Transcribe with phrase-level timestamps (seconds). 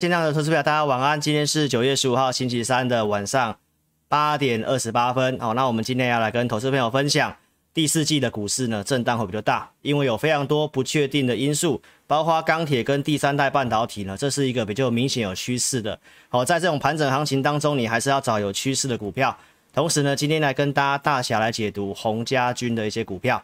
[0.00, 1.20] 线上的投资表，大家晚安。
[1.20, 3.58] 今天是九月十五号星期三的晚上
[4.06, 5.36] 八点二十八分。
[5.40, 7.34] 好，那我们今天要来跟投资朋友分享
[7.74, 15.98] 第四季的股市呢，震荡会比较大，因为有非常多不确定的因素，包括钢铁跟第三代半导体呢，这是一个比较明显有趋势的。
[16.28, 19.36] 好，在这种盘整行情当中，你还是要找有趋势的股票。
[19.74, 23.42] 同时呢，今天来跟大家大侠来解读洪家军的一些股票，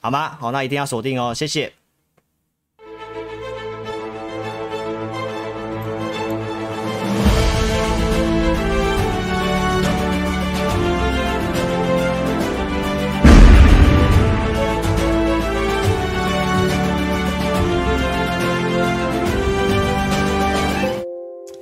[0.00, 0.34] 好吗？
[0.40, 1.70] 好，那一定要锁定哦，谢谢。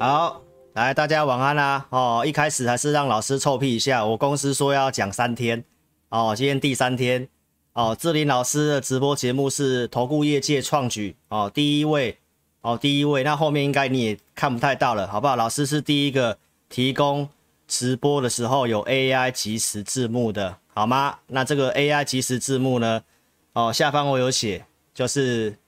[0.08, 0.40] 好，
[0.72, 1.86] 来大家晚安啦、啊！
[1.90, 5.62] 哦，一开始还是让老师臭屁一下，我公司说要讲三天，
[6.08, 7.28] 哦，今天第三天，
[7.74, 12.16] 哦，志林老师的直播节目是投顾业界创举，哦，第一位，
[12.62, 15.36] 哦，第一位，那后面应该你也看不太到了，好不好？
[15.36, 16.38] 老师是第一个
[16.70, 17.28] 提供
[17.66, 21.18] 直播的时候有 AI 即时字幕的，好吗？
[21.26, 23.02] 那这个 AI 即时字幕呢，
[23.52, 25.58] 哦，下方我有写，就是。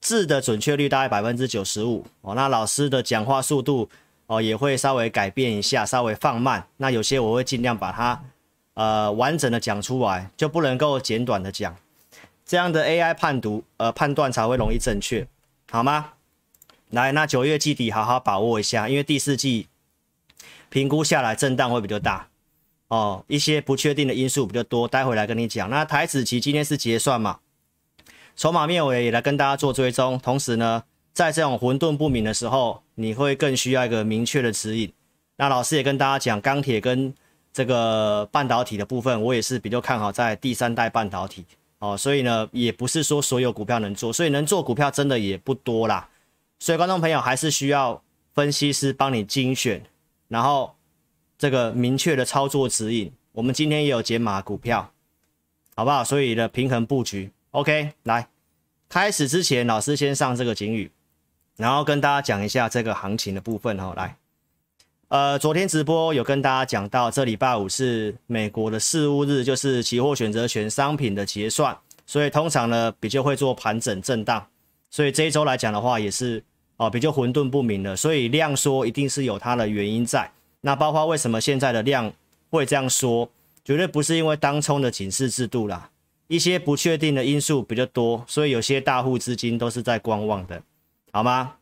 [0.00, 3.88] 字的准确率大概百分之九十五哦，那老师的讲话速度
[4.26, 6.66] 哦也会稍微改变一下，稍微放慢。
[6.76, 8.22] 那有些我会尽量把它
[8.74, 11.76] 呃完整的讲出来，就不能够简短的讲，
[12.46, 15.26] 这样的 AI 判读呃判断才会容易正确，
[15.70, 16.12] 好吗？
[16.90, 19.66] 来，那九月季底好好把握一下，因为第四季
[20.70, 22.28] 评估下来震荡会比较大
[22.88, 25.68] 哦，一些不确定的因素比较多，待会来跟你讲。
[25.68, 27.40] 那台子期今天是结算嘛？
[28.38, 34.92] 筹码面我也来跟大家做追踪，同时呢，在这种混沌不明的时候，你会更需要一个明确的指引。
[35.38, 37.12] 那老师也跟大家讲，钢铁跟
[37.52, 41.44] 这个半导体的部分，我也是比较看好在第三代半导体
[41.80, 41.96] 哦。
[41.96, 46.08] 所以呢，也不是说所有股票能做，所以能做股票真的也不多啦。
[46.60, 48.00] 所以观众朋友还是需要
[48.34, 49.82] 分析师帮你精选，
[50.28, 50.76] 然后
[51.36, 53.12] 这个明确的操作指引。
[53.32, 54.92] 我们今天也有解码股票，
[55.74, 56.04] 好不好？
[56.04, 57.32] 所以的平衡布局。
[57.52, 58.28] OK，来
[58.90, 60.90] 开始之前，老师先上这个警语，
[61.56, 63.94] 然后跟大家讲一下这个行情的部分哦。
[63.96, 64.16] 来，
[65.08, 74.46] 呃，昨天直播有跟大家讲到，这礼拜五是美国的事务日，就是期货选择权商品的结算，所以通常呢比较会做盘整震荡，
[74.90, 76.44] 所以这一周来讲的话也是
[76.76, 80.30] 哦比较混沌不明的，所以量缩一定是有它的原因在。
[80.60, 82.12] 那包括为什么现在的量
[82.50, 83.30] 会这样说，
[83.64, 85.88] 绝对不是因为当冲的警示制度啦。
[86.28, 90.62] 一些不确定的因素比较多，所以有些大户资金都是在观望的，
[91.10, 91.54] 好吗？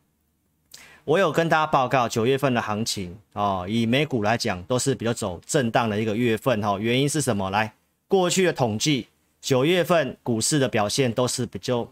[1.05, 7.49] 我有跟大家报告九月份的行情哦，以美股来讲都是比较走震荡的一个月份哈、原因是什么？
[7.49, 7.73] 来，
[8.09, 9.07] 过去的统计，
[9.39, 11.89] 九月份股市的表现都是比较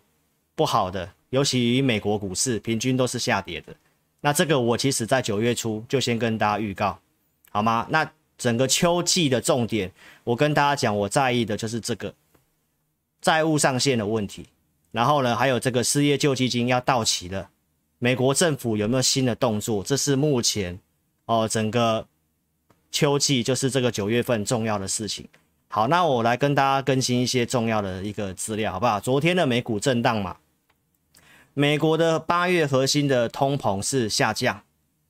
[0.54, 3.74] 不好的，尤其美国股市平均都是下跌的。
[4.20, 7.00] 那这个我其实在九月初就先跟大家预告，
[7.52, 7.88] 好吗？
[7.90, 9.90] 那整个秋季的重点，
[10.26, 12.14] 我跟大家讲，我在意的就是这个。
[13.26, 14.46] 债务上限的问题，
[14.92, 17.50] 然后呢，还有这个失业救济金要到期了，
[17.98, 19.82] 美国政府有没有新的动作？
[19.82, 20.80] 这是目前
[21.26, 22.06] 哦整个
[22.92, 25.28] 秋季，就是这个九月份重要的事情。
[25.70, 29.00] 好，那我来跟大家更新一些重要的一个资料，好不好？
[29.00, 30.38] 昨天的美股震荡嘛，
[31.56, 34.62] 美国的八月核心的通膨是下降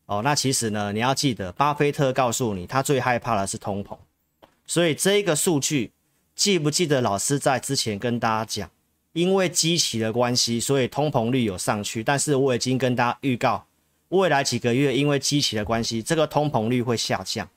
[0.05, 0.21] 哦。
[0.23, 3.97] 那其实呢，你要记得，巴菲特告诉你，他最害怕的是通膨，
[4.65, 5.91] 所以这个数据。
[6.35, 8.69] 记不记得老师在之前跟大家讲，
[9.13, 12.03] 因为基期的关系，所以通膨率有上去。
[12.03, 13.65] 但是我已经跟大家预告，
[14.09, 17.47] 未来几个月因为基期的关系，这个通膨率会下降。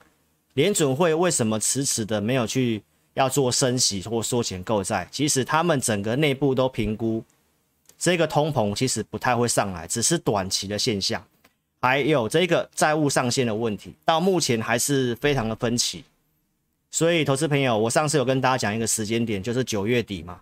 [0.54, 2.82] 联准会为什么迟迟的没有去
[3.14, 5.08] 要做升息或缩减购债？
[5.10, 7.22] 其实他们整个内部都评估，
[7.98, 11.22] 这个通膨其实不太会上来，只是短期的现象。
[11.80, 16.04] 还有这个债务上限的问题，到目前还是非常的分歧。
[16.90, 20.40] 所以，投资朋友，我上次有跟大家讲一个时间点，就是九月底嘛。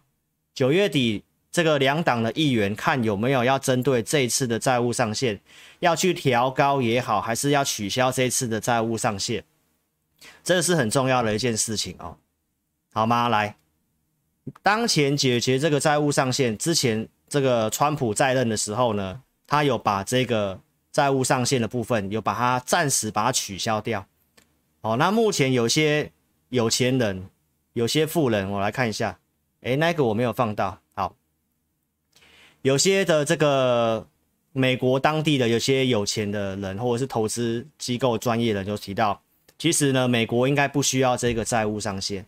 [0.54, 5.40] 九月底，这个两党的议员看有没有要针对这一次的债务上限，
[5.80, 9.42] 要去调高也好，还是要取消这次的债务上限，
[10.44, 12.16] 这是很重要的一件事情哦。
[12.92, 13.28] 好吗？
[13.28, 13.56] 来，
[14.62, 20.59] 当前解决这个债务上限之前，这个川普在任的时候呢，他有把这个
[20.92, 24.06] 债务上限的部分有把它暂时把它取消掉。
[24.82, 26.12] 哦，那目前有些。
[26.48, 27.28] 有钱人，
[27.72, 29.19] 有些富人，我来看一下，
[29.63, 31.16] 诶，那个我没有放到，好，
[32.63, 34.07] 有些的这个
[34.53, 39.21] 美国当地的有些有钱的人，或者是投资机构专业人就提到，
[39.59, 42.25] 其实呢，美国应该不需要这个债务上限，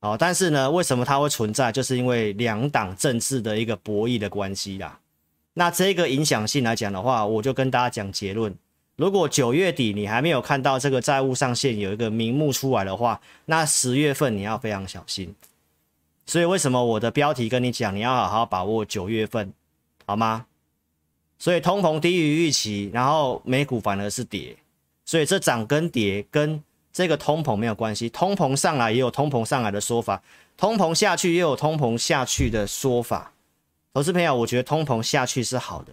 [0.00, 1.70] 哦，但是呢，为什么它会存在？
[1.70, 4.98] 就是因为两党政治的一个博弈的关系啦，
[5.54, 8.54] 那这个影响性来讲的话，我就跟大家讲结论：
[8.96, 15.34] 如果九月底你还没有看到这个债务上限有一个名目出来的话，那十月份你要非常小心。
[16.26, 19.52] 所以为什么我的标题跟你讲，你要好好把握九月份，
[20.06, 20.46] 好吗？
[21.38, 24.56] 所以通膨低于预期，然后美股反而是跌，
[25.04, 26.62] 所以这涨跟跌跟
[26.92, 28.08] 这个通膨没有关系。
[28.08, 30.22] 通膨上来也有通膨上来的说法，
[30.56, 33.32] 通膨下去也有通膨下去的说法。
[33.92, 35.92] 投资朋友，我觉得通膨下去是好的，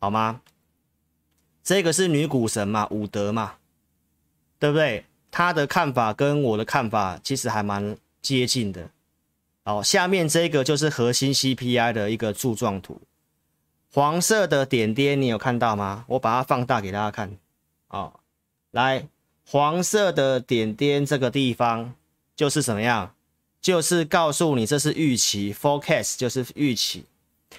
[0.00, 0.40] 好吗？
[1.62, 3.54] 这个是女股神嘛，伍德嘛，
[4.58, 5.04] 对不对？
[5.30, 8.90] 她的看法跟我的看法其实还蛮接近的。
[9.62, 13.00] 好，下面这个就是核心 CPI 的一个柱状图，
[13.92, 16.04] 黄色的点点你有看到吗？
[16.08, 17.36] 我把它放大给大家看。
[17.88, 18.12] 哦，
[18.70, 19.06] 来，
[19.46, 21.94] 黄色的点点这个地方
[22.34, 23.14] 就是怎么样？
[23.60, 27.04] 就是告诉你这是预期，forecast 就是预期。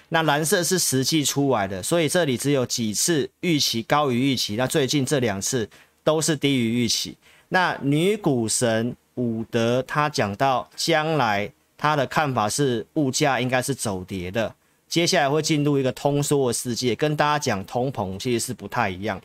[0.08, 5.68] 那蓝色是实际出来的，所以这里只有几次预期高于预期，那最近这两次
[6.04, 7.16] 都是低于预期。
[7.48, 14.54] 那女股神伍德她讲到将来她的看法是物价应该是走跌的，
[14.88, 19.20] 接下来会进入一个通缩的世界，跟大家讲通膨其实是不太一样。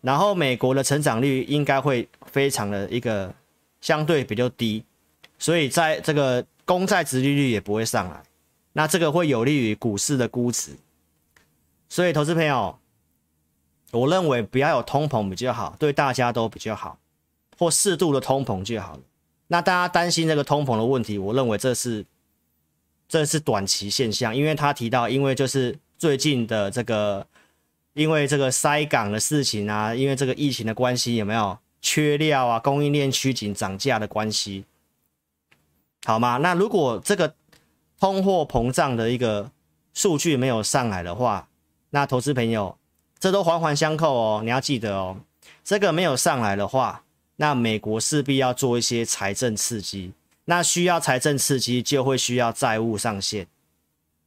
[0.00, 3.34] 然后美国的成长率应该会非常的一个
[3.80, 4.84] 相对比较低。
[5.40, 8.22] 所以在这个公债殖利率也不会上来，
[8.78, 10.76] 那这个会有利于股市的估值。
[11.88, 12.78] 所以投资朋友，
[13.90, 16.96] 我认为不要有通膨比较好，对大家都比较好，
[17.58, 19.00] 或适度的通膨就好了。
[19.48, 22.06] 那大家担心这个通膨的问题，我认为这是
[23.08, 27.26] 这是短期现象，因为他提到，因为就是最近的这个，
[27.94, 34.64] 因为这个塞港的事情啊，因为这个疫情的关系，有没有缺料啊，供应链趋紧涨价的关系。
[36.04, 36.36] 好吗？
[36.36, 37.34] 那如果这个
[37.98, 39.50] 通货膨胀的一个
[39.92, 41.48] 数据没有上来的话，
[41.90, 42.76] 那投资朋友，
[43.18, 44.40] 这都环环相扣哦。
[44.44, 45.16] 你要记得哦，
[45.64, 47.02] 这个没有上来的话，
[47.36, 50.12] 那美国势必要做一些财政刺激，
[50.44, 53.46] 那需要财政刺激就会需要债务上限，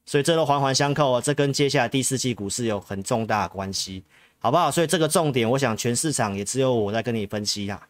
[0.06, 1.22] 所以这都环环相扣哦。
[1.22, 4.04] 这跟接下来第四季股市有很重大的关系，
[4.40, 4.70] 好不好？
[4.70, 7.88] 所以这个重点，我想全市场也只有我在跟你分析啦。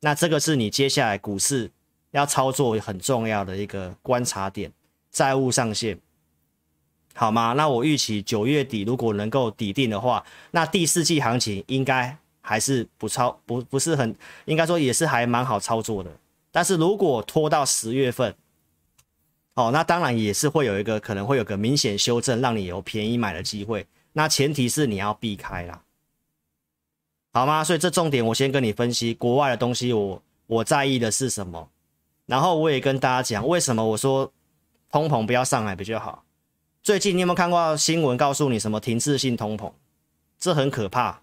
[0.00, 1.70] 那这个是你接下来股市。
[2.14, 4.70] 要操作很重要的一个观察点，
[5.14, 5.96] 债务上限，
[7.14, 7.54] 好吗？
[7.56, 14.14] 那我预期九月底如果能够抵定的话，那第四季行情应该还是不超不不是很，
[14.44, 16.10] 应该说也是还蛮好操作的。
[16.50, 18.34] 但是如果拖到十月份，
[19.54, 23.86] 哦，那当然也是会有一个可能会有个明显修正，让你有便宜买的机会。
[24.12, 25.80] 那前提是你要避开啦，
[27.32, 27.62] 好吗？
[27.62, 31.68] 所以这重点我先跟你分析国外的东西我，我在意的是什么？
[32.26, 34.32] 然后我也跟大家讲，为什么我说
[34.94, 36.22] 通膨不要上来比较好。
[36.80, 39.72] 最近你有没有看过新闻告诉你什么停滞性通膨？
[40.38, 41.20] 这很可怕，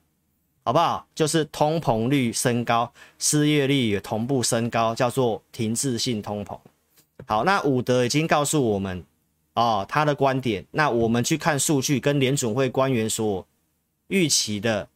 [0.65, 1.07] 好不好？
[1.15, 6.59] 就是通膨率升高，失业率也同步升高，叫做停滞性通膨。
[7.25, 9.05] 好，那伍德已经告诉我们
[9.53, 10.65] 哦，他的观点。
[10.71, 13.47] 那我们去看数据，跟联准会官员所
[14.07, 14.89] 预期的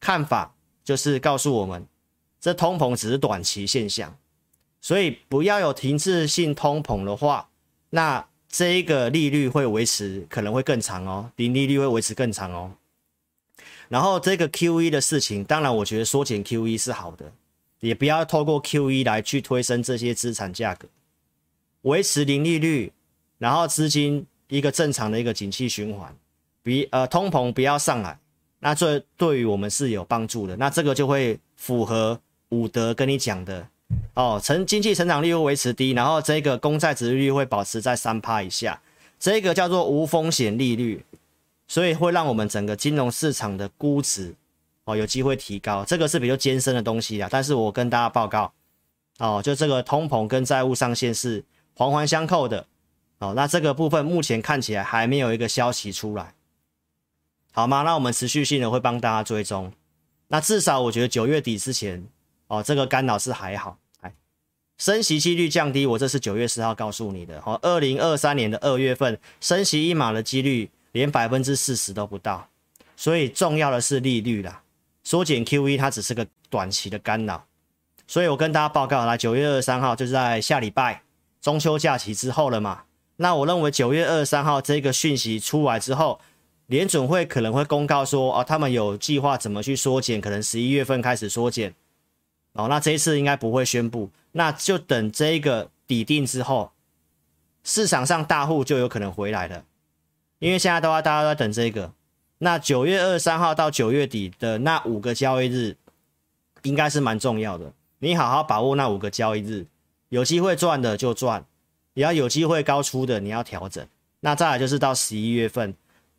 [0.00, 1.86] 看法，就是告诉我们，
[2.40, 4.16] 这通膨只是短期现象。
[4.80, 7.50] 所以不要有停滞性通膨的话，
[7.94, 12.72] 那这一个利率会维持，可能会更长哦，零利率会维持更长哦。
[13.88, 17.32] 然后这个 QE 的事情，当然我觉得缩减 QE 是好的，
[17.78, 20.88] 也不要透过 QE 来去推升这些资产价格，
[21.82, 22.92] 维持零利率，
[23.38, 26.12] 然后资金一个正常的一个景气循环，
[26.64, 28.18] 比呃通膨不要上来，
[28.58, 30.56] 那这对于我们是有帮助的。
[30.56, 33.68] 那这个就会符合伍德跟你讲的。
[34.14, 38.80] 哦，成经济成长率会维持低，然后这个公债殖利率会保持在三趴以下，
[39.18, 41.04] 这个叫做无风险利率，
[41.66, 44.34] 所以会让我们整个金融市场的估值
[44.84, 47.28] 哦有机会提高，这个是比较艰深的东西啊。
[47.30, 48.52] 但是我跟大家报告，
[49.18, 52.66] 哦，就这个通膨跟债务上限是环环相扣的，
[53.18, 56.34] 哦，那这个部分目前看起来还没有一个消息出来，
[57.52, 57.82] 好吗？
[57.82, 59.72] 那我们持续性的会帮大家追踪，
[60.28, 62.06] 那至少我觉得九月底之前。
[62.46, 64.12] 哦，这个干扰是还好，哎，
[64.78, 67.42] 升息几率降低，我这是九月十号告诉你的。
[67.44, 72.48] 哦，二零二三年的二月份升息一码的几率连百分之四十都不到，
[72.96, 74.62] 所以重要的是利率啦，
[75.02, 77.44] 缩减 QE 它只是个短期的干扰，
[78.06, 81.02] 所以我跟大家报告，来九月二十三号就是在下礼拜
[81.40, 82.82] 中秋假期之后了嘛，
[83.16, 86.20] 那我认为九月二十三号这个讯息出来之后，
[86.66, 91.74] 联准会可能会公告说，哦，他们有计划怎么去缩减，可能十一月份开始缩减。
[92.54, 96.72] 哦，那这一次应该不会宣布，那就等这个底定之后，
[97.62, 99.64] 市场上大户就有可能回来了，
[100.38, 101.92] 因为现在的话，大家都在等这个。
[102.38, 105.76] 那九月二十三号到九月底的那五个交易日，
[106.62, 107.72] 应该是蛮重要的。
[108.00, 109.66] 你好好把握那五个交易日，
[110.10, 111.44] 有机会赚的就赚，
[111.94, 113.86] 也要有机会高出的你要调整。
[114.20, 115.74] 那再来就是到十一月份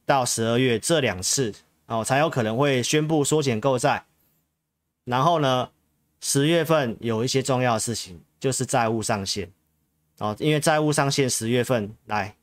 [0.05, 1.53] 到十二月这两次
[1.85, 4.05] 哦，才有可能会宣布缩减购债。
[5.03, 5.69] 然后呢，
[6.21, 9.51] 十月份有一些重要的事情，就是债务上限
[10.17, 12.35] 哦，因为债务上限十月份来，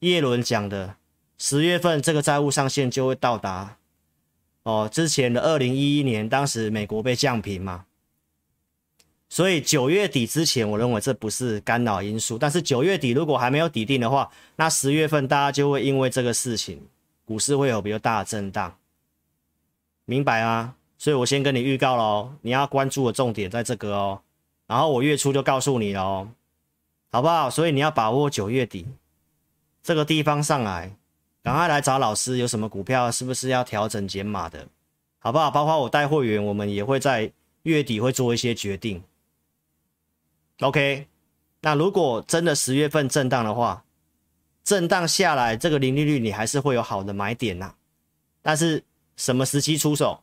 [0.00, 0.96] 叶伦讲的。
[1.42, 3.78] 十月份这个债务上限就会到达
[4.62, 7.86] 哦，之前的二零一一年，当时美国被降平嘛，
[9.30, 12.36] 所以九月底之前，我认为这不是干扰因素。
[12.36, 16.86] 但是九月底如果还没有底定的话，那十月份大家就会因为这个事情，
[17.24, 18.76] 股市会有比较大的震荡，
[20.04, 20.74] 明白吗？
[21.00, 24.20] 所以我先跟你预告喽，你要关注的重点在这个哦。
[24.66, 26.28] 然后我月初就告诉你喽，
[27.10, 27.48] 好不好？
[27.48, 28.86] 所以你要把握九月底
[29.82, 30.94] 这个地方上来。
[31.42, 34.68] 赶快来找老师，有什么股票是不是要调整减码的，
[35.20, 35.50] 好不好？
[35.50, 39.02] 包括我带会员，我们也会在月底会做一些决定。
[40.60, 41.06] OK，
[41.62, 43.82] 那如果真的十月份震荡的话，
[44.62, 47.74] 震荡下来，这个零利率你还是会有好的买点呐。
[48.42, 48.84] 但是
[49.16, 50.22] 什么时期出手，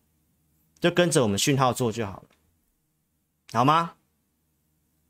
[0.80, 2.24] 就跟着我们讯号做就好了，
[3.54, 3.94] 好吗？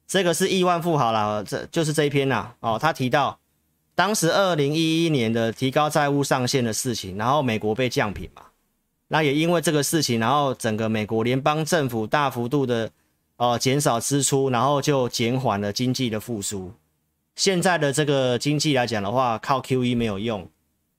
[0.08, 2.54] 这个是亿万富豪啦，这就是这一篇呐。
[2.62, 3.40] 哦，他提到。
[3.94, 8.44] 当时二零一一年的提高债务上限的事情，然后美国被降品嘛，
[9.08, 12.92] 那也因为这个事情，然后整个美国联邦政府大幅度的
[13.38, 16.72] 呃减少支出，然后就减缓了经济的复苏。
[17.36, 20.48] 现在的这个经济来讲的话，靠 QE 没有用，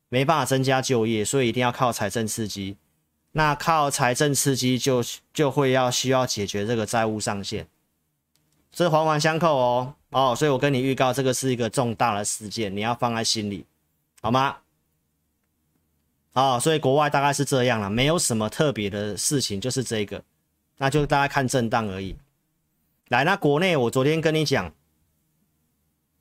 [0.08, 2.76] 没办法增加就业，所以一定要靠财政刺激。
[3.38, 5.00] 那靠财政刺激就
[5.32, 7.64] 就会要需要解决这个债务上限，
[8.72, 9.94] 这环环相扣哦。
[10.10, 13.64] 哦，所以我跟你预告，这个是一个重大的事件，你要放在心里，
[14.20, 14.56] 好吗？
[16.32, 20.20] 哦，所以国外大概是这样了，没有什么特别的事情，就是这个，
[20.78, 22.16] 那就大家看震荡而已。
[23.06, 24.74] 来，那国内我昨天跟你讲，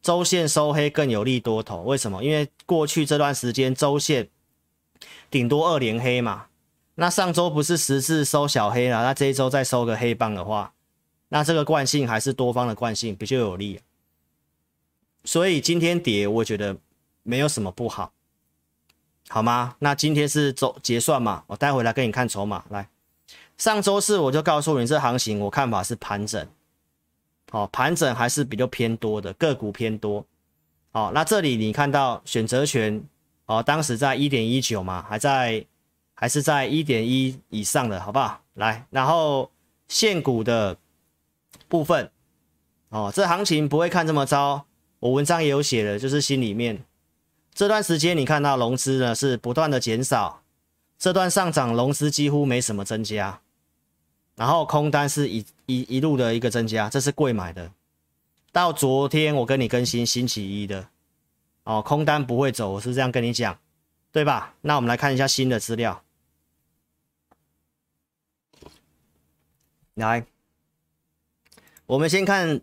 [0.03, 2.23] 周线收黑更有利多头，为什么？
[2.23, 4.29] 因为过去这段时间周线
[5.31, 6.45] 顶多二连黑嘛，
[6.99, 10.73] 那上周不是十字收小黑了，那这一周再收个黑棒的话。
[11.29, 13.79] 那这个惯性还是多方的惯性比较有利，
[15.23, 16.77] 所以今天跌，我觉得
[17.21, 18.13] 没有什么不好，
[19.27, 19.75] 好吗？
[19.79, 22.63] 那今天是周结算嘛，我待会来给你看筹码。
[22.69, 22.89] 来，
[23.57, 26.47] 上周四我就告诉你，这行情我看法是盘整，
[27.51, 30.25] 哦，盘整还是比较偏多的，个股偏多。
[30.93, 33.03] 哦，那这里你看到选择权，
[33.45, 35.63] 哦，当时在一点一九嘛，还在
[36.17, 38.41] 还是在一点一以上的，好不好？
[38.55, 39.49] 来，然后
[39.87, 40.75] 现股的。
[41.69, 42.09] 部分
[42.87, 44.65] 哦，这行情不会看这么糟。
[44.99, 46.81] 我文章也有写的，就是心里面
[47.53, 50.43] 这段时间你看到融资呢是不断的减少，
[50.97, 53.41] 这段上涨融资几乎没什么增加，
[54.35, 57.69] 然后空单是一一一路的一个增加，这是贵买的。
[58.53, 60.87] 到昨天我跟你更新星期一的
[61.65, 63.59] 哦，空单不会走，我是这样跟你讲，
[64.13, 64.53] 对吧？
[64.61, 66.01] 那我们来看一下新的资料，
[70.05, 70.25] 来。
[71.87, 72.59] 我们先看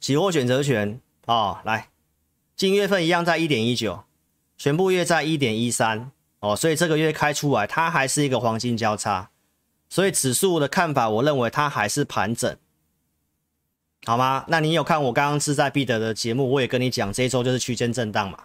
[0.00, 1.90] 期货选择权哦，来，
[2.56, 4.04] 近月份一样在一点一九，
[4.56, 9.30] 全部月在一点一三哦，所以这个月开出来它还是一个黄金交叉，
[9.88, 12.56] 所以指数的看法，我认为它还是盘整，
[14.04, 14.44] 好吗？
[14.48, 18.44] 那你有看我刚刚志在必得的节目，我也跟你讲，这一周就是区间震荡嘛，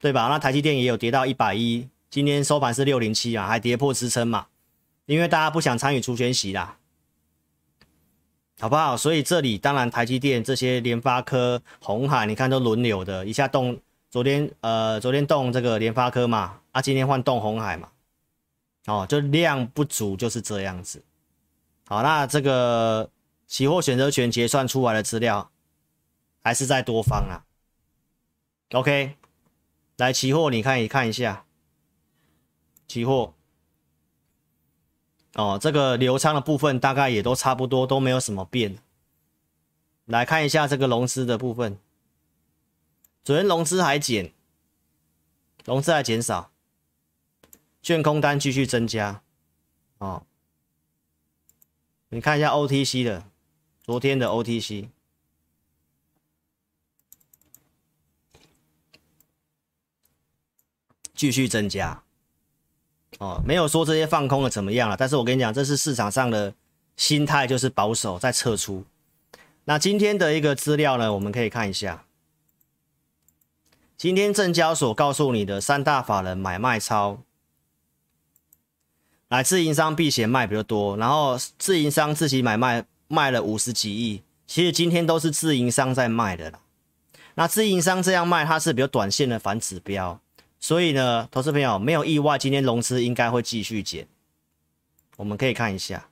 [0.00, 0.26] 对吧？
[0.26, 4.48] 那台积电也有跌到一百一，今天收盘是六零七啊，还跌破支撑嘛，
[5.06, 6.78] 因为大家不想参与除权息啦。
[8.62, 8.96] 好不好？
[8.96, 13.76] 所以这里当然台积电这些联发科、红海，你看都轮流的，一下动，
[14.08, 17.88] 昨天呃昨天动这个联发科嘛，啊今天换动鸿海嘛，
[18.86, 21.02] 哦就量不足就是这样子。
[21.88, 23.10] 好，那这个
[23.48, 25.50] 期货选择权结算出来的资料
[26.40, 27.42] 还是在多方啊。
[28.74, 29.16] OK，
[29.96, 31.44] 来期货你看一看一下，
[32.86, 33.34] 期货。
[35.34, 38.78] 哦，这个流仓的部分大概也都差不多，都没有什么变。
[40.04, 41.78] 来看一下这个融资的部分，
[43.24, 44.32] 昨天融资还减，
[45.64, 46.52] 融资还减少，
[47.80, 49.22] 券空单继续增加。
[49.98, 50.26] 哦，
[52.10, 53.24] 你看一下 OTC 的，
[53.82, 54.88] 昨天的 OTC
[61.14, 62.02] 继续增加。
[63.18, 66.52] 哦，没有说这些放空的怎么样了，但是我跟你讲，这是市场上的
[66.96, 68.84] 心态，就是保守在撤出。
[69.64, 72.04] 那今天的一个资料呢，我们可以看一下，
[73.96, 77.20] 今天证交所告诉你的三大法人买卖超，
[79.28, 86.58] 来自营商避险卖比较多，然后自营商自己买卖卖了五十几亿，其实今天都是自营商在卖的啦。
[87.34, 90.20] 那自营商这样卖，它是比较短线的反指标，
[90.62, 94.06] 所以呢，投资朋友没有意外，今天融资应该会继续减。
[95.16, 96.08] 我们可以看一下，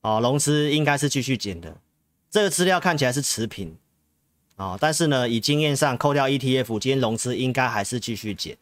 [0.00, 1.76] 哦，融资应该是继续减的，
[2.30, 3.76] 这个资料看起来是持平。
[4.56, 8.56] 哦，但是呢，以经验上扣掉 ETF，今天融资应该还是继续减，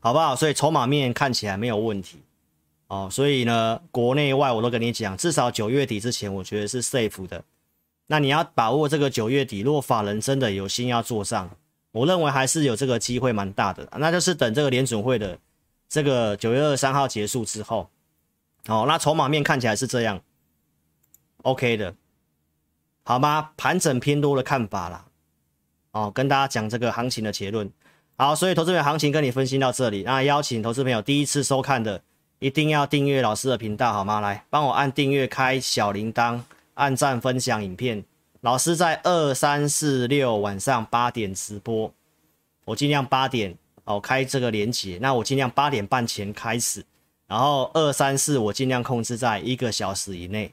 [0.00, 0.34] 好不好？
[0.34, 2.18] 所以筹码面看起来没有问题，
[2.88, 7.44] 哦，所以呢，国内外我都跟你讲，至少九月底之前，我觉得是 safe 的。
[8.08, 11.48] 那你要把握这个九月底，如果法人真的有心要做账，
[11.92, 15.38] 我认为还是有这个机会蛮大的，那就是等这个联准会的
[15.88, 17.88] 这个九月二十三号结束之后，
[18.66, 20.20] 哦，那筹码面看起来是这样
[21.42, 21.94] ，OK 的。
[23.04, 23.50] 好吗？
[23.56, 25.04] 盘整偏多的看法啦，
[25.90, 27.68] 哦，跟大家讲这个行情的结论。
[28.16, 32.00] 好，所以投资者行情跟你分析到这里，那邀请投资朋友第一次收看的，
[32.38, 34.20] 一定要订阅老师的频道，好吗？
[34.20, 36.40] 来，帮我按订阅，开小铃铛，
[36.74, 38.04] 按赞，分享影片。
[38.42, 41.92] 老师在二三四六晚上八点直播，
[42.64, 46.84] 我尽量八点哦开这个连接，那我尽量八点半前开始，
[47.28, 50.52] 然后二三四我尽量控制在一个小时以内，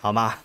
[0.00, 0.38] 好吗？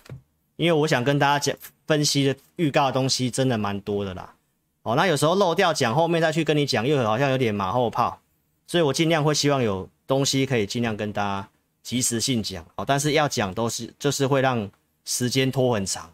[0.56, 4.34] 因为我想跟大家讲分析的预告的东西真的蛮多的啦，
[4.82, 8.20] 哦，那有时候漏掉讲，后面再去跟你讲，又好像有点马后炮，
[8.66, 11.48] 所以我尽量会希望有东西可以尽量跟大家
[11.84, 14.68] 及时性讲，哦，但是要讲都是就是会让
[15.04, 16.10] 时间拖很长，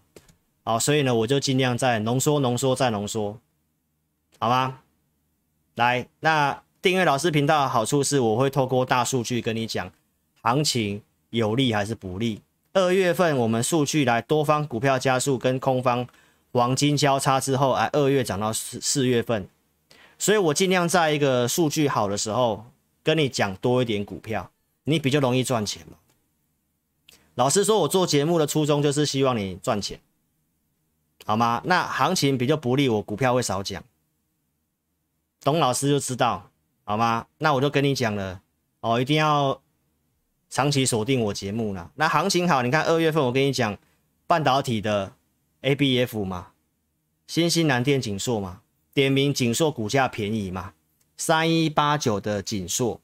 [0.65, 3.39] 好，所以呢我就尽量再浓缩、浓缩再浓缩，
[4.39, 4.81] 好吗？
[5.75, 9.93] 来，那订阅老师频道的好处是我会透过大数据跟你讲
[10.41, 12.41] 行情有利还是不利。
[12.73, 16.09] 二月份我们数据来多方股票加速跟空方
[16.53, 19.47] 黄金交叉之后，哎，二月涨到四四月份，
[20.19, 22.65] 所以我尽量在一个数据好的时候
[23.03, 24.51] 跟你讲多一点股票，
[24.85, 25.99] 你比较容易赚钱嘛。
[27.35, 29.99] 老师说，我做节目的初衷就是希望你赚钱，
[31.25, 31.61] 好吗？
[31.65, 33.83] 那行情比较不利，我股票会少讲，
[35.41, 36.51] 董老师就知道，
[36.85, 37.27] 好吗？
[37.39, 38.41] 那我就跟你讲了，
[38.81, 39.61] 哦，一定要。
[40.51, 43.77] 长期锁定我节目呢，那行情好，你看二月份我跟你讲
[44.25, 45.13] 半导体的
[45.63, 46.53] ABF 嘛，
[47.27, 50.75] 新兴南电景硕嘛，点名景硕股价便宜嘛，
[51.17, 53.01] 三一八九的景硕，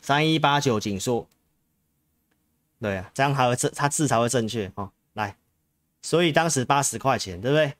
[0.00, 1.28] 三一八九景硕，
[2.80, 4.90] 对啊，这样才会正，它字才会正确哦。
[5.12, 5.36] 来，
[6.02, 7.74] 所以当时八十块钱，对不对？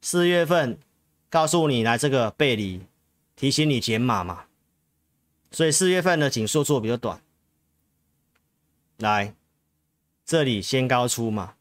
[0.00, 0.78] 四月份
[1.28, 2.82] 告诉你来这个背离，
[3.36, 4.44] 提醒你减码嘛。
[5.50, 7.20] 所以四月份的景硕做比较短，
[8.98, 9.34] 来
[10.24, 11.54] 这里先高出嘛，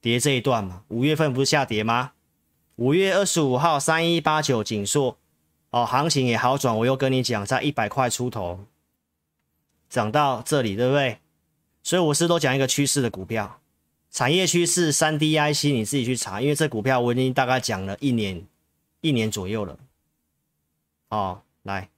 [0.00, 0.82] 跌这一段嘛。
[0.88, 2.12] 五月份不是下跌吗？
[2.76, 5.18] 五月二十五号三一八九景硕
[5.70, 8.64] 哦，行情也好转，我又跟你讲，在一百块出头
[9.88, 11.18] 涨到这里，对不对？
[11.82, 13.60] 所以我是都讲一个趋势的股票，
[14.10, 18.44] 产业趋势三 D IC 你自己去查，因为这股票我已经大概讲了一年
[19.00, 19.78] 一年左右了。
[21.08, 21.88] 哦，来。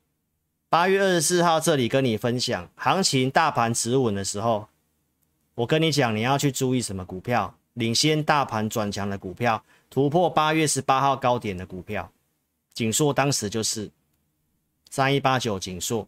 [0.68, 4.68] 八月二十四号这里跟你分享，行情大盘止稳的时候，
[5.56, 12.12] 我跟你讲你要去注意什么股票，领先大盘转强的股票，突破八月十八号高点的股票，
[12.72, 13.90] 景硕当时就是
[14.90, 16.06] 三一八九景硕。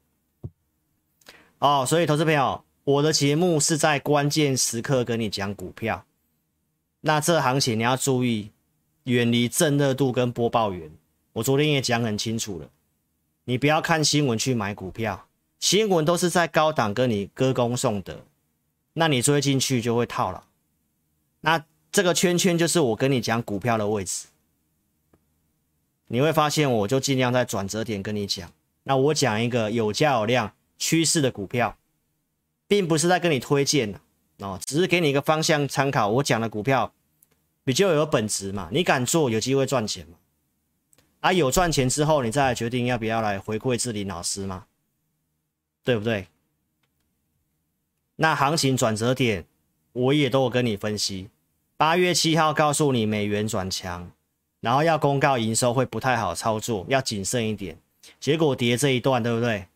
[1.58, 6.04] 哦，所以投资朋友，我的节目是在关键时刻跟你讲股票，
[7.02, 8.50] 那这行情你要注意，
[9.04, 10.90] 远离正热度跟播报员，
[11.34, 12.68] 我昨天也讲很清楚了。
[13.44, 15.28] 你不要看新闻去买股票，
[15.60, 18.24] 新闻都是在高档跟你歌功颂德，
[18.94, 20.44] 那你追进去就会套了。
[21.42, 24.26] 那这个圈圈就是我跟你讲股票的位置，
[26.08, 28.52] 你会发现我就尽量在转折点跟你讲。
[28.82, 31.76] 那我讲一个有价有量趋势的股票，
[32.66, 33.94] 并不是在跟你推荐
[34.38, 36.08] 哦，只是给你一个方向参考。
[36.08, 36.92] 我讲的股票
[37.64, 40.16] 比较有本质嘛，你敢做有机会赚钱嘛。
[41.20, 44.66] 啊，有赚钱之后，你再来决定要不要来回馈志霖老师嘛？
[45.84, 46.26] 对不对？
[48.16, 49.44] 那行情转折点，
[49.92, 51.28] 我也都有跟你分析。
[51.76, 54.10] 八月七号告诉你美元转强，
[54.60, 57.78] 然后要公告营收会不太好操作，要谨慎一点。
[58.18, 59.66] 结果跌这一段，对不对？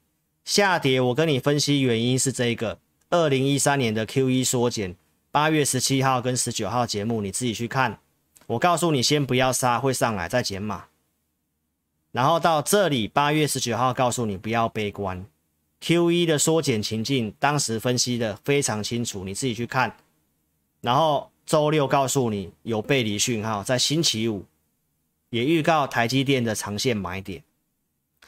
[0.46, 2.78] 下跌，我跟你分析原因是这个：
[3.10, 4.94] 二零一三年的 Q 一缩减。
[5.32, 7.98] 八月十七号跟十九号节目你自己去看。
[8.46, 10.84] 我告诉你，先不要杀，会上来再减码。
[12.12, 15.26] 然后到这里，八月十九号告诉你不要悲观
[15.80, 19.96] ，Q 一的缩减情境，当时分析的非常清楚，你自己去看。
[20.80, 24.44] 然后周六告诉你有背离讯号，在星期五
[25.30, 27.42] 也预告台积电的长线买点。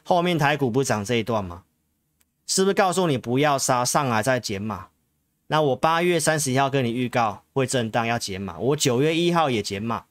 [0.02, 1.62] 后面台股不涨这一段吗？
[2.48, 4.88] 是不是告诉你不要杀，上来再减码？
[5.46, 10.06] 那我八月三十一号跟你预告会震荡要减码，我九月一号也减码，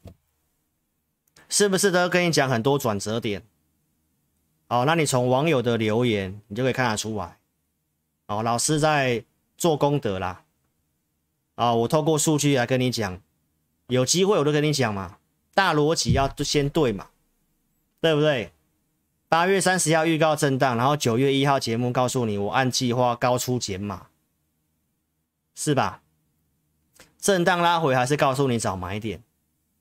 [1.49, 3.43] 是不是都跟你讲很多转折点？
[4.67, 7.37] 哦，那你从网友的留言你就可以看得出来。
[8.27, 9.23] 哦，老师在
[9.57, 10.43] 做功德啦。
[11.55, 13.19] 啊、哦，我透过数据来跟你讲，
[13.87, 15.17] 有机会我都跟你讲嘛，
[15.55, 17.07] 大逻辑要先对嘛，
[17.99, 18.51] 对不对？
[19.29, 24.07] 八月三十号预告震荡，然后九月一号节目告诉你，我按计划高出减码，
[25.53, 26.01] 是吧？
[27.19, 29.21] 震荡拉回还是告诉你找买点。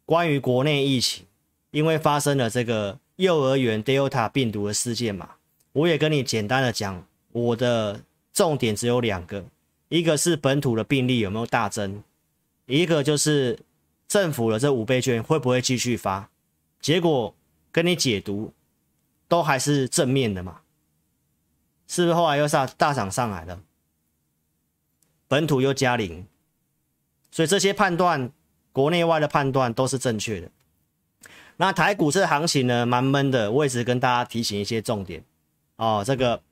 [0.04, 1.26] 关于国内疫情，
[1.70, 5.36] 因为发生了这个幼儿园 Delta 病毒的事件嘛，
[5.72, 9.44] 我也跟你简单的讲，我的重点只有两个，
[9.88, 12.02] 一个是本土的病例有没有大增，
[12.66, 13.60] 一个就是
[14.08, 16.28] 政府的这五倍券会不会继续发。
[16.80, 17.32] 结果
[17.70, 18.52] 跟你解读。
[19.28, 20.60] 都还是正面的嘛？
[21.88, 23.60] 是不是后来又上大涨上来了？
[25.28, 26.26] 本土又加零，
[27.30, 28.30] 所以这些判断，
[28.72, 30.50] 国内外的判断都是正确的。
[31.56, 33.50] 那台股这行情呢，蛮闷的。
[33.50, 35.24] 我也只跟大家提醒一些重点
[35.76, 36.02] 哦。
[36.06, 36.42] 这个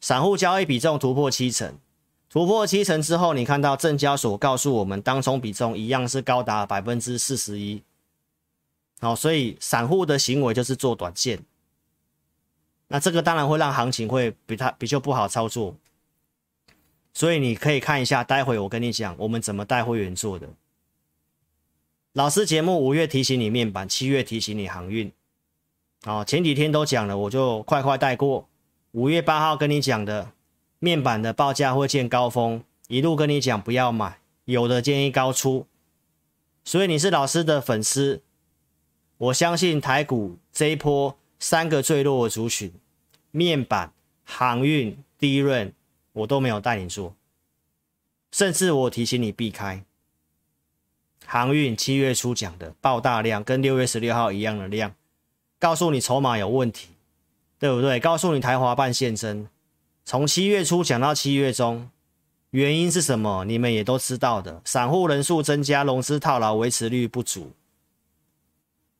[0.00, 1.78] 散户交易比重突破七成，
[2.30, 7.82] 突破七成之后，你看到证交所告诉我们，当冲比重一样是高达百分之四十一。
[9.00, 11.42] 哦，所以散户的行为就是做短线。
[12.88, 15.74] 那这个当然会让行情会比它比较不好操作，
[17.12, 20.48] 所以你可以看一下，待会我跟你讲我们怎么带会员做的。
[22.12, 25.10] 老师节目五月提醒你面板，七月提醒你航运，
[26.04, 28.48] 哦，前几天都讲了，我就快快带过。
[28.92, 30.30] 五月八号跟你讲的
[30.78, 35.66] 面板的报价会见高峰，一路跟你讲不要买，有的建议高出。
[36.64, 38.22] 所以你是老师的粉丝，
[39.18, 41.18] 我相信台股这一波。
[41.38, 42.72] 三个最弱的族群，
[43.30, 43.92] 面板、
[44.24, 45.72] 航运、低润，
[46.12, 47.14] 我都没有带你做，
[48.32, 49.84] 甚至我提醒你避开。
[51.24, 54.94] 航运七月初讲的爆大量，跟六月十六号一样的量，
[55.58, 56.88] 告诉你筹码有问题，
[57.58, 57.98] 对不对？
[58.00, 59.48] 告诉你台华办现身，
[60.04, 61.90] 从七月初讲到七月中，
[62.50, 63.44] 原因是什么？
[63.44, 67.52] 你们也都知道的，散户人数增加，融资套牢，维持率不足，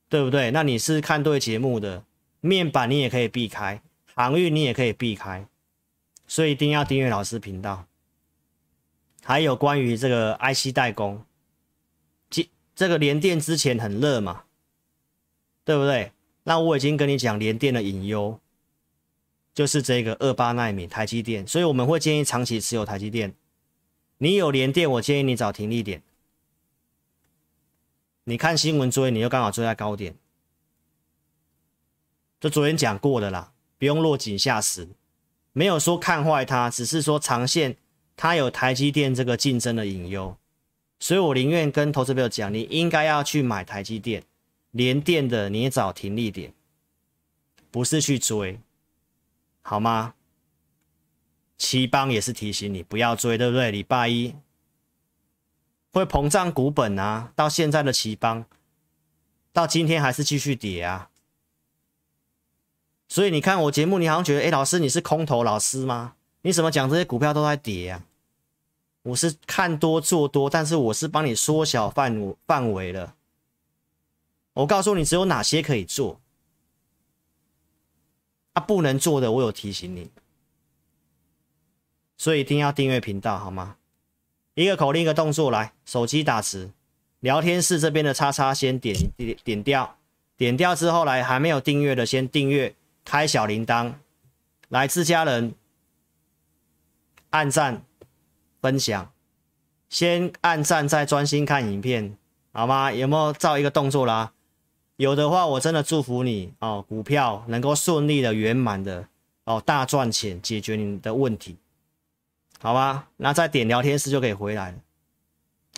[0.08, 0.50] 对不对？
[0.50, 2.04] 那你是看对节目的。
[2.46, 3.82] 面板你也可以避开，
[4.14, 5.46] 航运你也可以避开，
[6.26, 7.86] 所以一定要订阅老师频道。
[9.22, 11.24] 还有关于这个 IC 代工，
[12.30, 14.44] 这这个联电之前很热嘛，
[15.64, 16.12] 对不对？
[16.44, 18.38] 那我已经跟你讲联电的隐忧，
[19.52, 23.34] 就是这个二八奈米台积电，所以我们会建议长期持有台积电。
[24.18, 26.00] 你有联电，我建议你找停利点。
[28.22, 30.14] 你看新闻追，你就刚好追在高点。
[32.38, 34.88] 就昨天讲过的啦，不用落井下石，
[35.52, 37.76] 没有说看坏它，只是说长线
[38.14, 40.36] 它有台积电这个竞争的隐忧，
[41.00, 44.22] 所以我宁愿跟投资朋友讲，你应该要去买台积电，
[44.70, 46.52] 联电的你也找停利点，
[47.70, 48.60] 不是去追，
[49.62, 50.14] 好吗？
[51.56, 53.70] 奇邦也是提醒你不要追，对不对？
[53.70, 54.34] 礼拜一
[55.90, 58.44] 会膨胀股本啊，到现在的奇邦，
[59.54, 61.08] 到今天还是继续跌啊。
[63.08, 66.14] 所以你看我节目，你好像觉得，哎，老师你是空头老师吗？
[66.42, 68.04] 你怎么讲这些股票都在跌啊？
[69.02, 73.14] 我是看多做多，但是我是帮你缩小范范围了。
[74.54, 76.20] 我告诉你，只有哪些可以做，
[78.54, 80.10] 啊，不能做的我有提醒你。
[82.16, 83.76] 所以一定要订阅频道，好吗？
[84.54, 86.70] 一个口令，一个动作，来，手机打字，
[87.20, 89.98] 聊天室这边的叉叉先点点点掉，
[90.36, 92.74] 点掉之后来，还没有订阅的先订阅。
[93.06, 93.94] 开小铃铛，
[94.68, 95.54] 来自家人
[97.30, 97.82] 按赞
[98.60, 99.12] 分享，
[99.88, 102.18] 先按赞再专心看影片，
[102.52, 102.92] 好吗？
[102.92, 104.32] 有没有照一个动作啦？
[104.96, 109.06] 有的话，我真的祝福你哦，股票能够顺利的、圆满的
[109.44, 111.56] 哦，大赚钱，解决你的问题，
[112.60, 113.06] 好吗？
[113.18, 114.78] 那再点聊天室就可以回来了。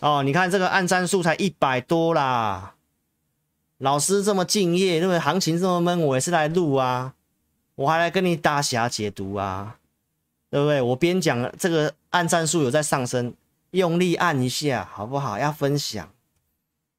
[0.01, 2.77] 哦，你看这个按赞数才一百多啦，
[3.77, 7.15] 老师这么敬业，因为行情这么闷，我也是来录啊。
[7.79, 9.79] 我还来跟你大侠解读啊，
[10.51, 10.83] 对不对？
[10.83, 13.33] 我边讲这个按战术有在上升，
[13.71, 15.39] 用力按一下，好不好？
[15.39, 16.11] 要分享，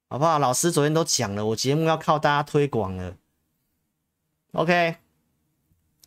[0.08, 0.38] 好不好？
[0.38, 3.14] 老师昨天都讲了，我节目要靠大家推广了。
[4.52, 4.96] OK，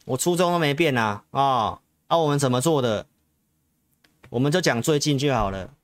[0.06, 1.80] 我初衷都没变啊啊！
[2.08, 3.06] 啊，我们怎么做的？
[4.32, 5.76] 我们就讲最近就好了。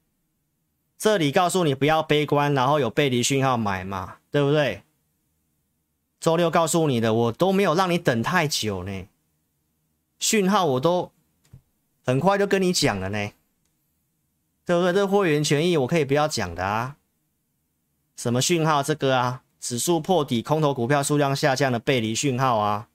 [0.98, 4.82] 这里告诉你不要悲观，然后有背离讯号买嘛，对不对？
[6.20, 9.08] 周六告诉你的，我都没有让你等太久呢。
[10.20, 11.12] 讯号我都
[12.06, 13.32] 很快就跟你讲了呢，
[14.66, 14.92] 对不对？
[14.92, 16.98] 这会员权益我可以不要讲的啊。
[18.18, 18.84] 什么讯号？
[18.84, 22.90] 这个啊，指数破底，空头股票数量下降的背离讯号啊。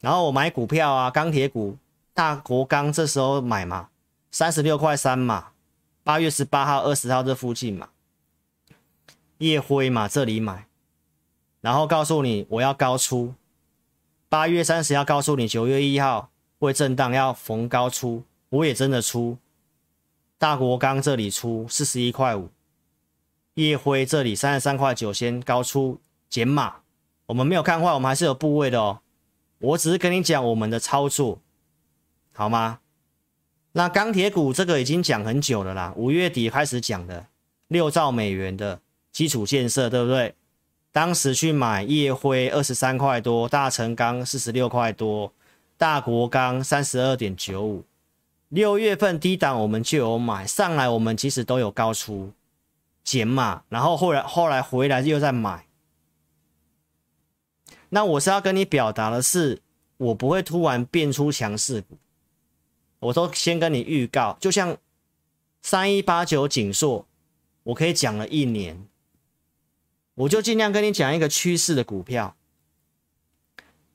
[0.00, 1.76] 然后我买股票啊，钢铁股，
[2.14, 3.88] 大国钢这时候买嘛，
[4.30, 5.48] 三十六块三嘛，
[6.04, 7.88] 八月十八号、二十号这附近嘛，
[9.38, 10.67] 夜辉嘛这里买，
[11.68, 13.34] 然后告诉你我要高出，
[14.30, 19.36] 八月三十要告诉你九月一号会震荡要逢高出，我也真的出，
[20.38, 22.48] 大国钢这里出四十一块五，
[23.52, 26.00] 夜辉这里三十三块九先高出
[26.30, 26.76] 减码，
[27.26, 29.00] 我们没有看坏，我们还是有部位的哦。
[29.58, 31.38] 我只是跟你讲我们的操作，
[32.32, 32.80] 好吗？
[33.72, 37.26] 那钢铁股这个已经讲很久了啦，五月底开始讲的
[37.66, 38.80] 六兆美元的
[39.12, 40.34] 基础建设，对不对？
[40.90, 45.32] 当时去买夜辉二十三块多，大成钢四十六块多，
[45.76, 47.84] 大国钢三十二点九五。
[48.48, 52.32] 六月份低档我们就有买，上来我们其实都有高出
[53.04, 55.66] 减码，然后后来后来回来又再买。
[57.90, 59.60] 那我是要跟你表达的是，
[59.98, 61.98] 我不会突然变出强势股，
[63.00, 64.76] 我都先跟你预告，就像
[65.60, 67.06] 三一八九景硕，
[67.64, 68.86] 我可以讲了一年，
[70.18, 72.34] 我就尽量跟你讲一个趋势的股票，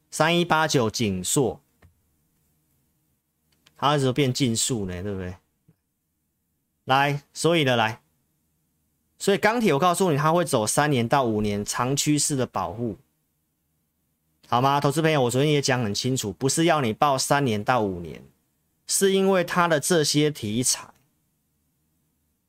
[0.10, 1.60] 三一八九景硕，
[3.76, 5.04] 它为什么变竞速呢？
[5.04, 5.36] 对不对？
[6.86, 8.02] 来，所以呢，来，
[9.20, 12.98] 所以钢铁，我告诉你，它会走三年到五年长趋势的保护。
[14.48, 18.24] 好吗，投资朋友，我昨天也讲很清楚，不是要你抱三年到五年，
[18.88, 20.93] 是因为它的这些题材，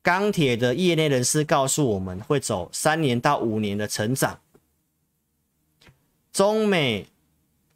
[0.05, 4.39] 钢铁的业内人士告诉我们会走三年到五年的成长。
[6.31, 7.07] 中美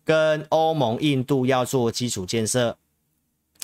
[0.04, 2.78] 跟欧盟、印度要做基础建设，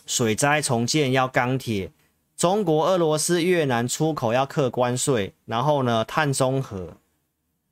[0.08, 1.92] 水灾重建要钢铁，
[2.36, 6.98] 中国、俄罗斯、越南出口要客关税，然后呢，碳中和。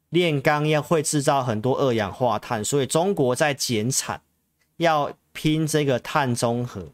[0.10, 4.22] 炼钢要会制造很多二氧化碳，所以中国在减产，
[4.78, 6.90] 要拼这个碳中和，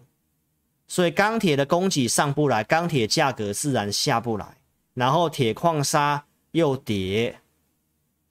[0.89, 4.57] 所以钢铁的供给上不来，钢铁价格自然下不来，
[4.95, 7.39] 然后铁矿砂又跌，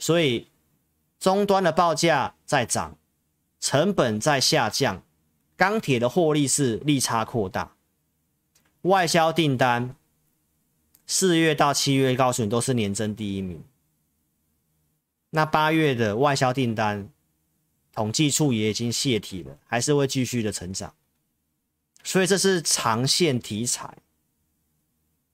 [0.01, 0.49] 所以
[1.21, 2.99] 终端的报价在涨，
[3.61, 5.05] 成本在下降，
[5.57, 7.77] 钢铁的获利是利差扩大，
[8.83, 9.95] 外销订单
[11.07, 13.63] 四月到七月告诉你都是年增第一名。
[15.31, 17.09] 那八月的外销订单，
[17.93, 20.93] 统计处也已经泄题了，还是会继续的成长，
[22.03, 23.99] 所以这是长线题材。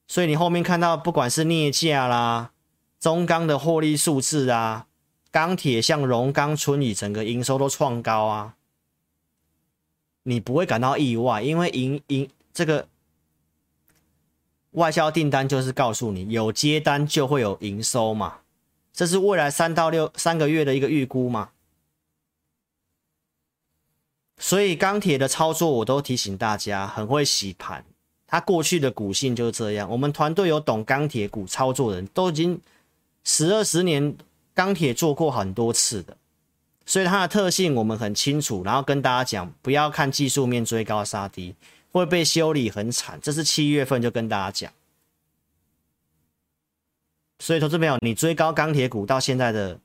[0.06, 2.52] 所以你后面看到，不管是镍价啦、
[3.00, 4.86] 中钢的获利数字啊、
[5.30, 8.54] 钢铁像荣钢、春雨，整个营收都创高啊，
[10.24, 12.86] 你不会感到意外，因为营营这个
[14.72, 18.40] 外销订单就是告诉你，有接单就会有营收嘛。
[18.92, 21.50] 这是未来三到六三个月的一个预估嘛，
[24.44, 27.82] 所以钢铁的操作我都提醒大家，很会洗盘，
[28.26, 29.88] 它过去的股性就是这样。
[29.88, 32.60] 我们团队有懂钢铁股操作的人都已经
[33.24, 34.14] 十二十年
[34.52, 36.14] 钢铁做过很多次的，
[36.84, 38.62] 所以它的特性我们很清楚。
[38.62, 41.54] 然后跟大家讲，不要看技术面追高杀低，
[41.90, 43.18] 会被修理很惨。
[43.22, 44.70] 这是七月份就跟大家讲。
[47.38, 49.80] 所以，投资朋友，你追高钢铁股到现在的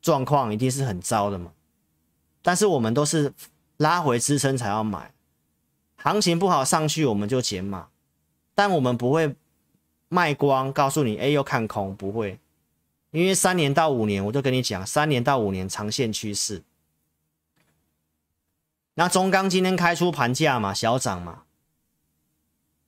[0.00, 1.52] 状况一定是很糟的嘛？
[2.40, 3.30] 但是我们都是
[3.82, 5.12] 拉回支撑才要买，
[5.96, 7.88] 行情不好上去我们就减码，
[8.54, 9.34] 但我们不会
[10.08, 12.38] 卖光，告诉你哎又看空，不会，
[13.10, 16.62] 因为三年到五年，我就跟你讲，三年到五年长线趋势。
[18.94, 21.42] 那中钢今天开出盘价嘛，小涨嘛，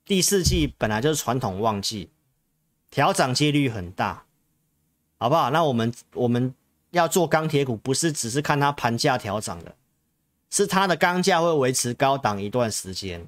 [0.04, 2.10] 第四季本来就是传统旺季。
[2.90, 4.24] 调涨几率很大，
[5.18, 5.50] 好不好？
[5.50, 6.54] 那我们我们
[6.92, 9.74] 要做钢铁股，不是只是看它盘价调涨的，
[10.54, 13.26] 是它的钢价会维持高档一段时间。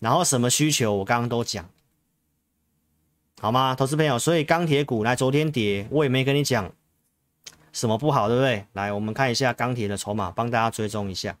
[0.00, 1.66] 然后什么需求，我刚刚都讲，
[3.40, 3.74] 好吗？
[3.74, 6.70] 投资朋友，所以钢铁股来昨天跌，我也没跟你讲
[7.72, 8.66] 什么不好，对不对？
[8.74, 11.38] 来，我们看一下钢铁的筹码，帮大家追踪一下。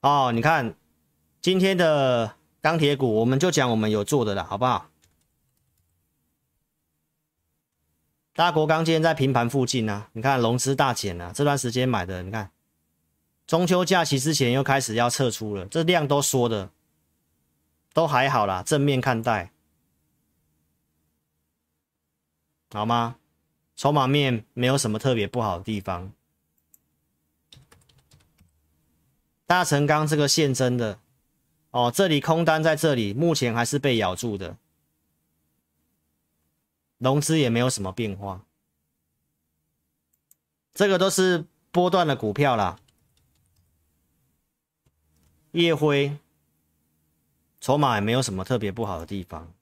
[0.00, 0.74] 哦，你看
[1.40, 2.34] 今天的。
[2.62, 4.89] 钢铁股，我们就讲我们有做的了，好不好？
[8.34, 12.50] 大国钢今天在平盘附近呢、啊，你看融资大减、啊，这段时间买的，你看
[13.46, 16.70] 中秋假期之前又开始要撤出了，这量都缩的
[17.92, 19.50] 都还好啦，正面看待，
[22.72, 23.16] 好吗？
[23.76, 26.12] 筹码面没有什么特别不好的地方。
[29.46, 31.00] 大成钢这个现真的
[31.70, 34.56] 哦，这里空单在这里，目前还是被咬住的，
[37.00, 38.46] 融资也没有什么变化。
[40.72, 42.78] 这个都是波段的股票啦。
[45.50, 46.16] 夜辉
[47.60, 49.52] 筹码也没有什么特别不好的地方。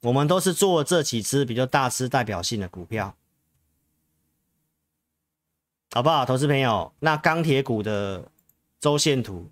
[0.00, 3.14] 我们都是做这几只比较大只代表性的股票，
[5.90, 6.94] 好不好，投资朋友？
[7.00, 8.32] 那钢铁股的
[8.80, 9.50] 周线图，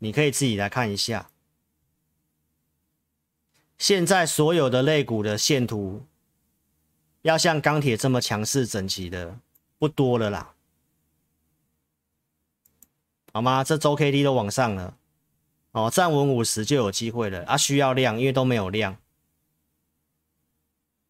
[0.00, 1.30] 你可以自己来看一下。
[3.78, 6.04] 现在所有的类股的线图，
[7.22, 9.38] 要像钢铁这么强势整齐的
[9.78, 10.54] 不多了啦，
[13.32, 13.62] 好吗？
[13.62, 14.96] 这周 K D 都往上了。
[15.72, 17.54] 哦，站稳五十就有机会了啊！
[17.54, 18.96] 需要量，因为都没有量，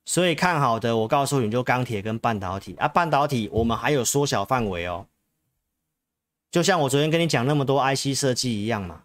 [0.05, 2.89] 所以看好的，我告诉你就钢铁跟半导体啊。
[2.89, 5.07] 半导体我们还有缩小范围哦，
[6.51, 9.05] 就像我昨天跟你讲那么多 IC 设计一样嘛，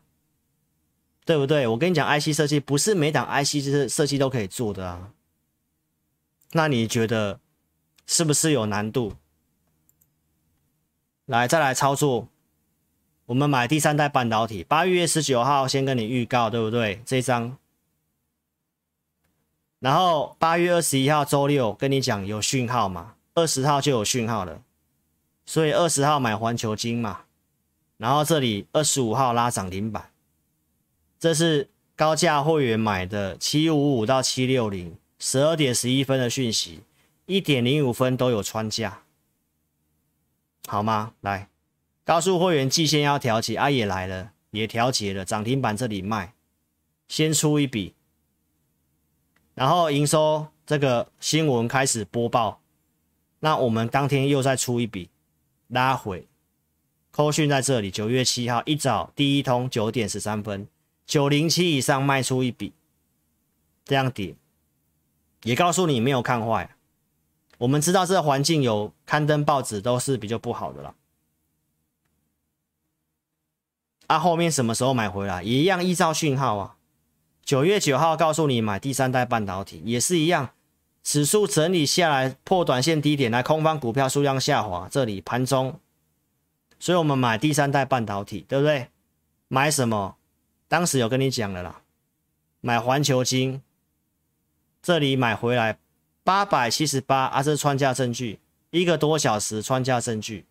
[1.25, 1.67] 对不对？
[1.67, 5.11] 我跟你讲 IC 设计不是每档 IC 设设计都可以做的啊，
[6.51, 7.39] 那你觉得
[8.05, 9.13] 是不是有难度？
[11.25, 12.27] 来，再来操作。
[13.27, 17.01] 我们买第三代半导体，八月十九号先跟你预告，对不对？
[17.05, 17.57] 这张，
[19.79, 24.61] 然后八月二十一号周六跟你讲有讯号嘛，二十号就有讯号了，
[25.45, 27.21] 所以二十号买环球金嘛，
[27.95, 30.10] 然后这里二十五号拉涨停板，
[31.21, 36.79] 这是高价会员买的七五五到七六零，十二点十一分的讯息，
[37.27, 39.03] 一点零五分都有穿价，
[40.65, 41.13] 好吗？
[41.21, 41.47] 来。
[42.03, 46.33] 高速会员季线要调节，啊也来了，也调节了，涨停板这里卖，
[47.07, 47.93] 先出一笔，
[49.53, 52.59] 然后营收这个新闻开始播报，
[53.41, 55.11] 那我们当天又再出一笔，
[55.67, 56.27] 拉回，
[57.11, 60.67] 扣讯在这里，九月七号一早第一通九点十三分，
[61.11, 62.71] 九零七以上卖出一笔，
[63.83, 64.33] 这样点，
[65.43, 66.73] 也告诉你没有看坏，
[67.57, 70.95] 我们知道这个环境有刊登报纸都是比较不好的了。
[74.07, 75.43] 啊、后面什么时候买回来？
[75.43, 76.77] 一样依照讯号啊。
[77.43, 80.51] 九月九号告诉你买第三代半导体，也是一样。
[81.03, 85.77] 指数整理下来破短线低点，来空方股票数量下滑，这里盘中，
[86.79, 88.87] 所以我们买第三代半导体，对不对？
[89.49, 90.15] 买什么？
[90.71, 91.81] 当时有跟你讲了啦，
[92.61, 93.61] 买环球晶，
[94.81, 95.77] 这里买回来
[96.23, 100.45] 八百七十八啊，这是穿价证据，一个多小时穿价证据，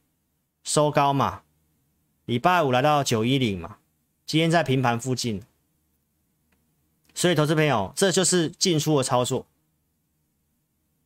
[0.63, 1.41] 收高嘛。
[2.27, 3.79] 礼拜五来到九一零嘛，
[4.27, 5.43] 今天在平盘附近，
[7.15, 9.47] 所以投资朋友，这就是进出的操作。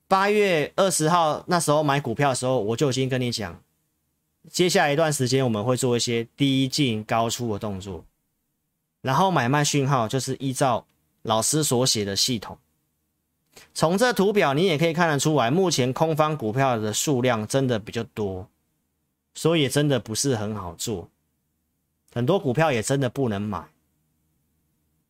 [0.08, 3.62] 八月二十号那时候买股票的时候，我就已经跟你讲，
[4.50, 8.04] 接下来一段时间我们会做一些低进高出的动作，
[9.04, 10.86] 然后买卖讯号就是依照
[11.20, 12.56] 老师所写的系统。
[13.74, 18.48] 从这图表你也可以看得出来，目前空方股票的数量真的比较多，
[19.34, 21.10] 所以真的不是很好做。
[22.14, 23.68] 很多股票也真的不能买，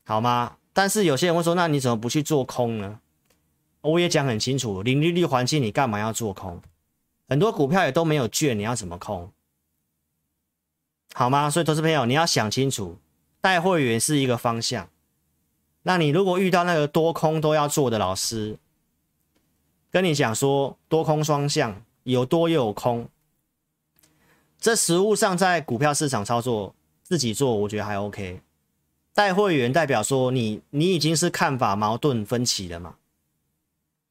[0.05, 0.57] 好吗？
[0.73, 2.99] 但是有些人会说，那你怎么不去做空呢？
[3.81, 6.61] 我也讲很清楚，零利率环境你干嘛要做空？
[7.29, 9.31] 很多股票也都没有券，你要怎么空？
[11.13, 11.49] 好吗？
[11.49, 12.99] 所以投资朋友你要想清楚，
[13.45, 14.89] 带会员是一个方向。
[15.83, 18.57] 那你如果遇到那个多空都要做的老师，
[19.91, 23.07] 跟你讲说多空双向，有多又有空，
[24.59, 26.75] 这实物上在股票市场操作。
[27.03, 28.41] 自己做我觉得还 OK，
[29.13, 32.95] 带会员代表说你你已经是看法矛盾分歧了嘛？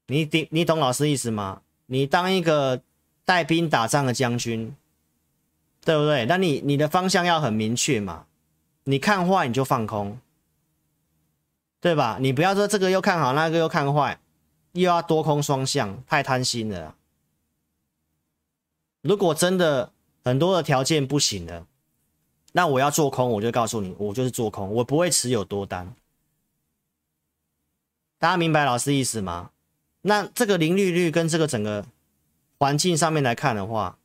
[0.06, 1.64] 你懂你懂老师意思吗？
[1.88, 2.84] 你当一个
[3.26, 4.76] 带兵打仗的将军，
[5.84, 6.28] 对不对？
[6.28, 8.28] 那你你的方向要很明确嘛？
[8.84, 10.20] 你看坏你就放空，
[11.80, 12.18] 对吧？
[12.20, 14.20] 你不要说这个又看好，那个又看坏，
[14.74, 16.96] 又要多空双向，太贪心了。
[19.02, 19.92] 如果真的
[20.24, 21.68] 很多的条件不行了。
[22.56, 25.96] 那我要做空，我就告诉你，我就是做空，我不会持有多单。
[28.20, 29.50] 大家明白老师意思吗？
[30.02, 31.84] 那这个零利率跟这个整个
[32.60, 33.98] 环境上面来看的话，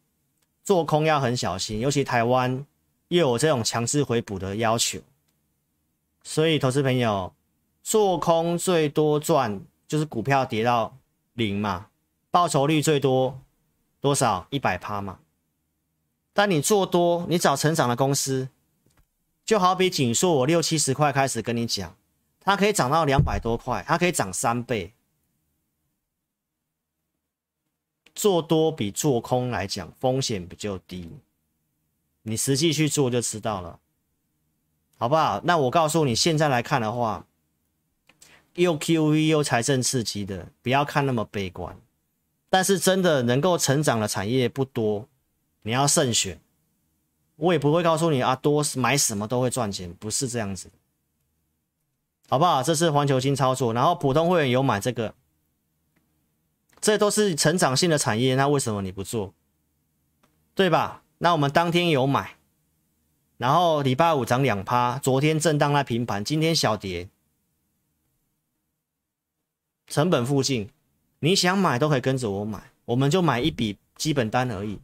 [0.65, 2.65] 做空要很小心，尤其台湾
[3.09, 5.01] 又有这种强制回补的要求，
[6.23, 7.35] 所以投资朋友
[7.83, 10.97] 做空最多赚就是股票跌到
[11.35, 11.89] 零嘛，
[12.31, 13.41] 报酬率最多
[14.01, 14.47] 多少？
[14.51, 15.21] 一百趴嘛。
[16.33, 18.49] 但你做多，你找成长的公司，
[19.45, 21.97] 就好比景硕，我六七十块开始跟你讲，
[22.41, 24.93] 它可以涨到两百多块，它可以涨三倍。
[28.15, 31.11] 做多比做空来讲风险比较低，
[32.29, 33.81] 你实际去做就知道了，
[34.97, 35.41] 好不好？
[35.45, 37.27] 那我告诉你，现在来看的话，
[38.55, 41.77] 又 QV 又财政刺激的，不要看那么悲观。
[42.51, 45.09] 但是真的能够成长的产业不多，
[45.63, 46.41] 你要慎选。
[47.37, 50.71] 我也不会告诉你啊，多买什么都会赚钱，不是这样子，
[52.29, 52.63] 好不好？
[52.63, 55.15] 这是环球金操作，然后普通会员有买这个，
[56.81, 59.33] 这都是成长性的产业，那为什么你不做？
[60.55, 61.05] 对吧？
[61.19, 62.37] 那我们当天有买，
[63.37, 67.09] 然后礼拜五涨两趴，昨天震荡在平盘，今天小跌，
[69.89, 70.71] 成本附近。
[71.21, 74.81] 你想买都可以跟着我买，我们就买一笔基本单而已。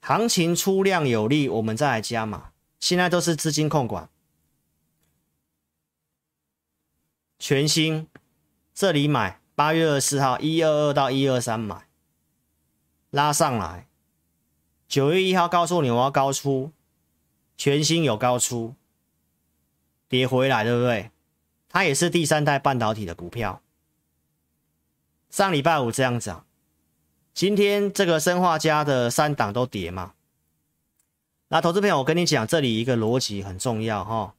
[0.00, 2.52] 行情出量有利，我们再来加码。
[2.78, 4.08] 现在都是资金控管，
[7.38, 8.06] 全新
[8.74, 11.88] 这里买，八月二十四号一二二到一二三买，
[13.10, 13.87] 拉上来。
[14.88, 16.72] 九月一号告诉你我要高出，
[17.58, 18.74] 全新有高出，
[20.08, 21.10] 跌回来对不对？
[21.68, 23.60] 它也是第三代半导体的股票。
[25.28, 26.46] 上礼拜五这样涨，
[27.34, 30.14] 今天这个生化家的三档都跌嘛？
[31.48, 34.34] 那投资朋友，我跟你讲，这里一个逻辑很重要哈。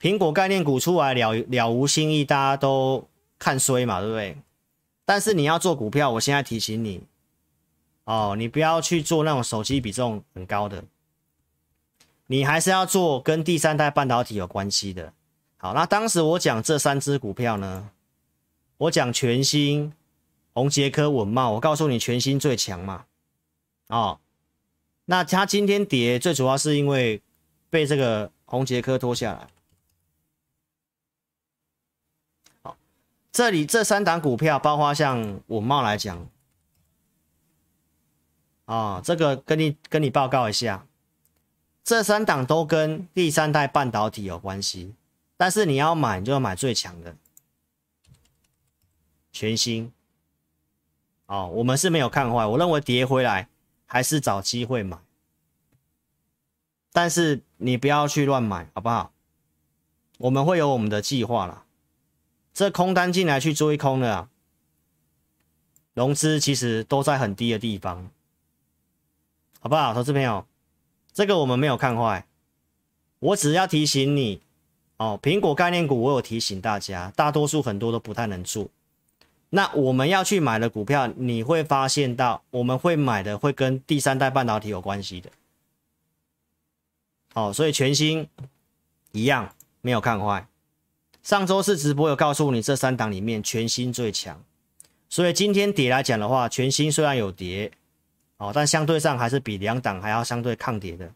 [0.00, 4.36] 苹果概念股出来了了无新意，大家都看衰嘛，对不对？
[5.04, 7.02] 但是你要做股票，我现在提醒你
[8.04, 10.84] 哦，你不要去做那种手机比重很高的，
[12.26, 15.12] 你还是要做跟第三代半导体有关系的。
[15.56, 17.90] 好，那当时我讲这三只股票呢？
[18.78, 19.92] 我讲全新、
[20.54, 23.04] 宏捷科、稳茂，我告诉你全新最强嘛，
[23.88, 24.18] 哦，
[25.04, 27.20] 那它今天跌最主要是因为
[27.68, 29.48] 被这个宏捷科拖下来。
[32.62, 32.76] 好，
[33.30, 36.26] 这里这三档股票，包括像稳茂来讲，
[38.70, 40.86] 啊、哦，这个跟你跟你报告一下，
[41.82, 44.94] 这三档都跟第三代半导体有关系，
[45.36, 47.16] 但是你要买，你就要买最强的。
[49.32, 49.92] 全新，
[51.26, 53.48] 哦，我们是没有看坏，我认为跌回来
[53.86, 54.96] 还是找机会买，
[56.92, 59.12] 但是你不要去乱买，好不好？
[60.18, 61.64] 我们会有我们的计划啦。
[62.54, 64.28] 这空单进来去追空的，
[65.92, 68.08] 融资其实都在很低的地方，
[69.60, 69.94] 好不好？
[69.94, 70.46] 投资朋友，
[71.12, 72.26] 这个我们没有看坏，
[73.18, 74.40] 我只要提醒你，
[74.96, 78.68] 哦，苹果概念股我有提醒大家，大多数很多都不太能做。
[79.50, 85.30] 那我们要去买的股票，你会发现到我们会买的会跟第三代半导体有关系的，
[87.34, 88.28] 哦，所以全新
[89.12, 90.46] 一样没有看坏。
[91.22, 94.42] 上周四直播有告诉你这三档里面全新最强，
[95.10, 97.72] 所以今天跌来讲的话，全新虽然有跌，
[98.40, 101.12] 哦，但相对上还是比两档还要相对抗跌的。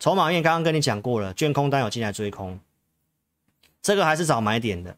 [0.00, 2.58] 筹码面刚刚跟你讲过了，券空单有进来追空，
[3.80, 4.96] 这个还是找买点的。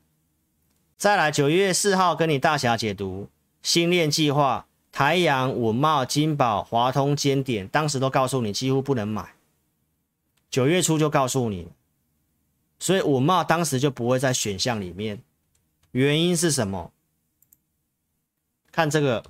[0.97, 3.29] 再来九月四号跟你大侠解读
[3.61, 9.35] 星链计划，台阳、稳懋、金宝、华通、尖点，当时都告诉你几乎不能买。
[10.49, 11.69] 九月初就告诉你，
[12.79, 15.21] 所以稳懋当时就不会在选项里面。
[15.91, 16.91] 原因是什么？
[18.73, 19.23] 看这个，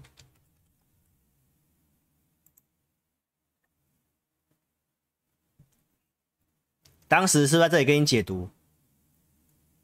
[7.09, 8.51] 当时是在这里跟你解读。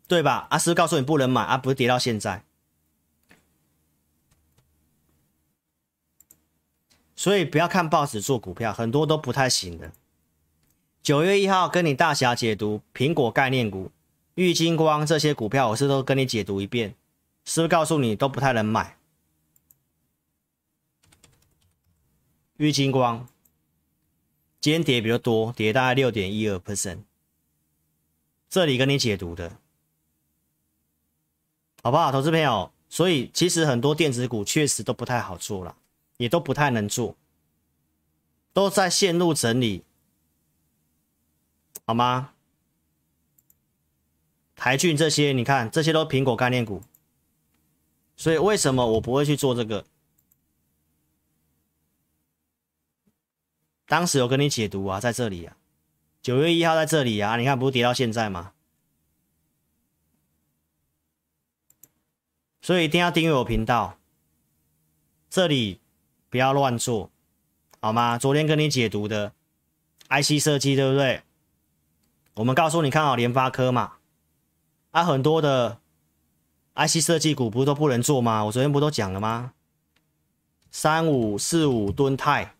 [0.09, 0.47] 对吧？
[0.51, 2.45] 阿师告诉你不能买，啊，不是跌到现在，
[7.16, 9.91] 所以不要看报纸做股票，很多都不太行的。
[11.03, 13.91] 九月一号跟你大侠解读苹果概念股、
[14.35, 16.95] 玉金光这些股票，我是都跟你解读一遍，
[17.47, 18.99] 是不是告诉你都不太能买？
[22.59, 23.27] 玉金光
[24.61, 26.99] 今天跌比较多，跌大概六点一二 percent，
[28.53, 29.57] 这里跟你解读的。
[31.83, 32.71] 好不好，投资朋友？
[32.91, 35.75] 所以其实很多电子股确实都不太好做了，
[36.19, 37.17] 也都不太能做，
[38.53, 39.83] 都在线路整理，
[41.87, 42.35] 好吗？
[44.55, 46.83] 台郡这些，你看这些都苹果概念股，
[48.19, 49.87] 所以为什么我不会去做这个？
[53.87, 55.57] 当时有跟你解读啊，在这里啊，
[56.23, 58.53] 九月一号在这里啊，你看不是跌到现在吗？
[62.61, 63.99] 所以一定要订阅我频道，
[65.29, 65.81] 这里
[66.31, 67.11] 不要乱做，
[67.81, 68.16] 好吗？
[68.16, 69.33] 昨天跟你解读的
[70.09, 71.23] IC 设计，对不对？
[72.35, 73.95] 我们告诉你看好联发科嘛，
[74.93, 75.81] 啊，很多的
[76.77, 78.45] IC 设计股不是都不能做吗？
[78.45, 79.55] 我昨天不都讲了吗？
[80.70, 82.55] 三五四五吨泰，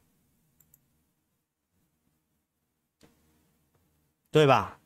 [4.33, 4.81] 对吧？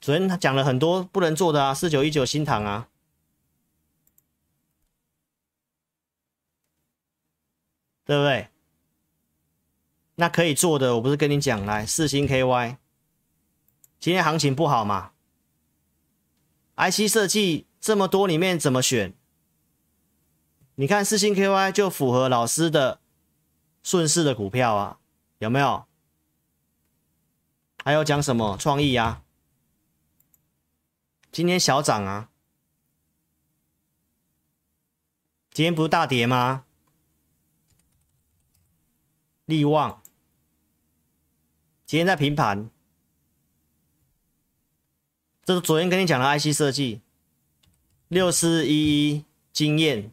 [0.00, 2.88] 昨天他讲了很多不能做的啊，四九一九新塘啊，
[8.06, 8.48] 对不对？
[10.14, 12.76] 那可以做的，我不是跟你讲，来四星 KY，
[14.00, 15.12] 今天行情不好嘛
[16.76, 19.12] ？IC 设计这么多里面怎么选？
[20.76, 23.00] 你看四星 KY 就符合老师的
[23.82, 25.00] 顺势的股票啊，
[25.38, 25.87] 有没有？
[27.88, 29.24] 还有讲什么创意啊？
[31.32, 32.28] 今天小涨啊，
[35.52, 36.66] 今天不是大跌吗？
[39.46, 40.02] 力旺
[41.86, 42.68] 今天在平盘，
[45.46, 47.00] 这是昨天跟你讲的 IC 设计，
[48.08, 50.12] 六四一一经验。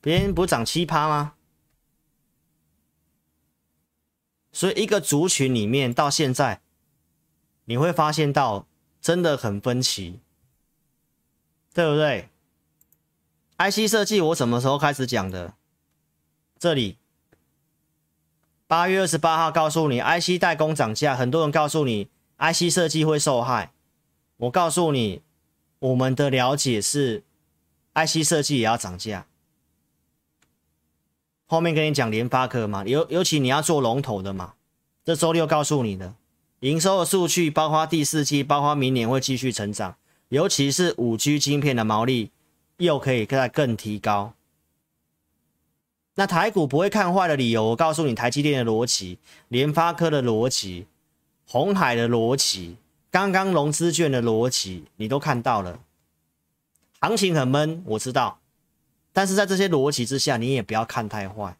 [0.00, 1.35] 别人不是涨七趴吗？
[4.56, 6.62] 所以一个族群里面到现在，
[7.66, 8.66] 你会发现到
[9.02, 10.20] 真的很分歧，
[11.74, 12.30] 对不对
[13.58, 15.52] ？IC 设计我什么时候开始讲的？
[16.58, 16.96] 这里
[18.66, 23.74] 八月二十八号告诉你，IC 代工涨价，很多人告诉你 IC 设计会受害。
[24.38, 25.20] 我告诉你，
[25.80, 27.22] 我们的了解是
[27.92, 29.26] IC 设计也要涨价。
[31.46, 34.54] 后面跟你讲联发科嘛，尤尤其你要做龙头的嘛，
[35.04, 36.14] 这周六告诉你的
[36.60, 39.96] 营收的数据，包括第四季，包括明年会继续成长，
[40.30, 42.30] 尤其是五 G 晶片的毛利
[42.78, 44.34] 又可以再更提高。
[46.16, 49.18] 那台股不会看坏的理由，我告诉你，台积电的逻辑、
[49.48, 50.86] 联发科的逻辑、
[51.46, 52.76] 鸿海的逻辑、
[53.10, 55.78] 刚刚融资券的逻辑，你都看到了。
[57.00, 58.40] 行情很闷，我知道。
[59.16, 61.56] 但是在这些逻辑之下，你也不要看太坏，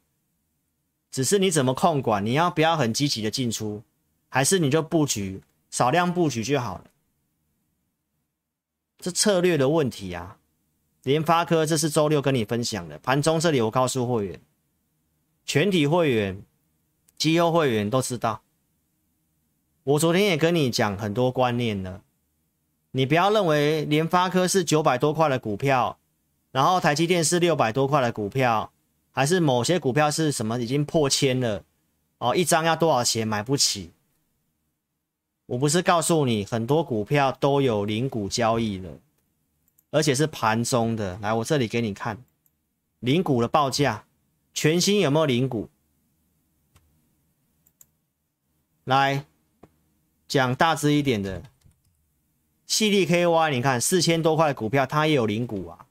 [1.10, 3.82] 只是你怎么控管，你要不要很积极的进出，
[4.28, 5.40] 还是你就布局
[5.70, 6.84] 少量布局就好了？
[8.98, 10.36] 这策略的问题啊。
[11.04, 14.38] 联发科这是周六跟你分享的，盘中这里我告诉会员，
[15.46, 16.42] 全体会员、
[17.16, 18.42] 绩优会员都知道，
[19.82, 22.02] 我昨天也跟你讲很多观念了，
[22.90, 25.98] 你不要认为联发科是九百多块的股票。
[26.56, 28.72] 然后台积电是六百多块的股票，
[29.12, 31.62] 还是某些股票是什么已经破千了？
[32.16, 33.90] 哦，一张要多少钱买不起？
[35.44, 38.88] 我不是告诉你很多股票都有零股交易了，
[39.90, 41.18] 而且是盘中的。
[41.20, 42.24] 来，我这里给你看
[43.00, 44.06] 零股的报价，
[44.54, 45.68] 全新有没有零股？
[48.84, 49.26] 来
[50.26, 51.42] 讲大致一点的，
[52.66, 55.82] 矽力 KY，你看四千多块的股票，它也有零股啊。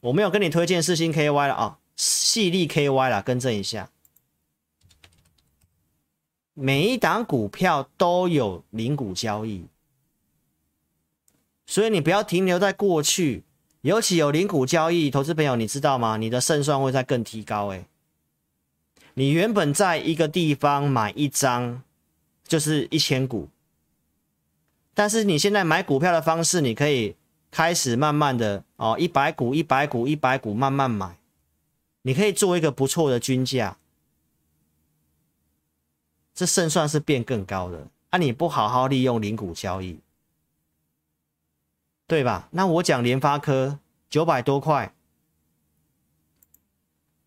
[0.00, 3.90] 我没有跟你推荐四星 KY 了啊，矽力 KY 了，更正一下。
[6.54, 9.66] 每一档股票都有零股交易，
[11.66, 13.44] 所以你不要停留在过去，
[13.82, 16.16] 尤其有零股交易，投资朋友你知道吗？
[16.16, 17.84] 你的胜算会在更提高诶。
[19.14, 21.82] 你原本在一个地方买一张
[22.46, 23.48] 就是一千股，
[24.94, 27.16] 但是你现在买股票的方式，你可以。
[27.50, 31.18] 开始慢慢的哦，一百股一百股一百股慢慢买，
[32.02, 33.76] 你可以做一个不错的均价，
[36.32, 37.88] 这胜算是变更高的。
[38.10, 39.98] 啊，你不好好利用零股交易，
[42.06, 42.48] 对吧？
[42.52, 43.78] 那我讲联发科
[44.08, 44.94] 九百多块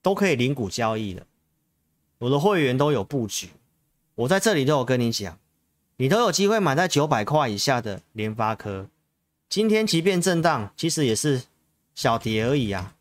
[0.02, 1.26] 都可以零股交易了，
[2.18, 3.52] 我的会员都有布局，
[4.16, 5.38] 我在这里都有跟你讲，
[5.98, 8.90] 你都有机会买在九百块以下的联发科。
[9.54, 11.44] 今天即便震荡，其实也是
[11.94, 12.96] 小跌而已啊，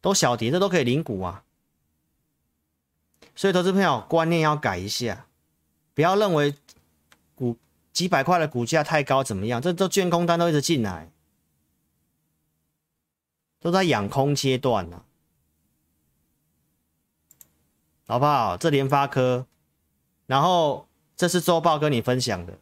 [0.00, 1.44] 都小跌，这都可以领股啊。
[3.36, 5.28] 所以投资朋友观念要改一下，
[5.94, 6.56] 不要认为
[7.36, 7.56] 股
[7.92, 11.08] 几百块的股价太高怎么样，这这券空单都一直进来，
[13.60, 15.06] 都在养空阶段呢、啊，
[18.08, 18.56] 好不好？
[18.56, 19.46] 这联发科，
[20.26, 22.58] 然后这是周报跟你分享的。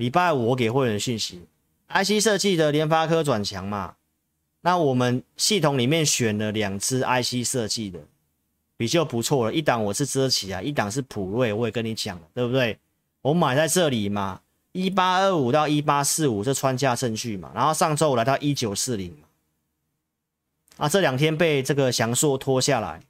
[0.00, 1.42] 礼拜五我给会员讯息
[1.90, 3.96] ，IC 设计的联发科转强嘛？
[4.62, 8.00] 那我们系统里面选了两只 IC 设计的，
[8.78, 9.52] 比较不错了。
[9.52, 12.78] 一档我是遮起啊，一档是普瑞，我也跟你讲了，对不对？
[13.20, 14.40] 我买在这里嘛，
[14.72, 17.52] 一八二五到一八四五是穿价证据嘛。
[17.54, 19.14] 然后上周五来到一九四零，
[20.78, 23.02] 啊，这两天被这个祥硕拖下来，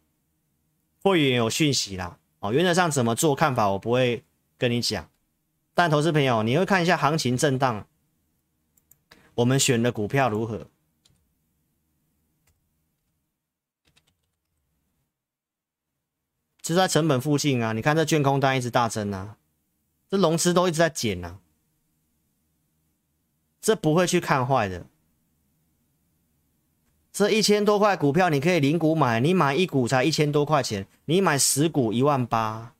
[1.05, 2.19] 会员有讯息啦。
[2.41, 4.25] 哦，原则上怎么做看法我不会
[4.59, 5.09] 跟你讲。
[5.75, 7.87] 但投资朋友，你会看一下行情震荡，
[9.35, 10.67] 我们选的股票如何？
[16.61, 17.73] 就在成本附近啊！
[17.73, 19.39] 你看这券空单一直大增啊，
[20.09, 21.41] 这融资都一直在减啊，
[23.61, 24.87] 这不会去看坏的。
[27.13, 32.75] 这一千多块股票你可以零股买，你买一股才一千多块钱，你买十股一万八，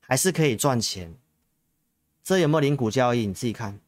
[0.00, 1.14] 还是可以赚钱。
[2.22, 3.26] 这有没有零股交易？
[3.26, 3.80] 你自己看。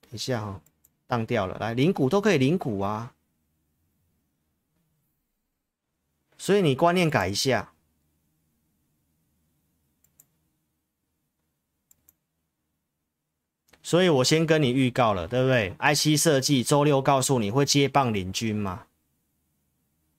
[0.00, 0.60] 等一下哈、哦，
[1.06, 3.14] 当掉了，来零股都可以零股啊。
[6.38, 7.72] 所以你观念改一下，
[13.82, 18.86] 所以我先跟你预告了，对不对？IC 设计周六告诉你会接棒领军嘛？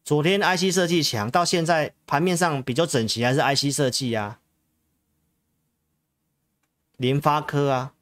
[0.04, 4.42] 昨天 IC 设计强，到现在盘面上比较整齐，还是 IC 设计啊？
[7.00, 7.94] 联发科啊，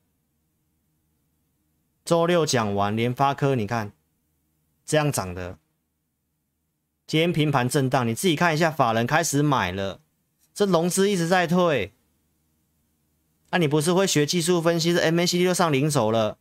[2.04, 3.91] 周六讲完联发科，你看
[4.84, 5.60] 这样涨的。
[7.06, 10.02] 今天平盘震荡，你自己看一下，法人开始买了，
[10.52, 11.93] 这融资一直在退。
[13.52, 14.91] 那、啊、你不是会学技术分析？
[14.91, 16.39] 这 MACD 就上零轴了，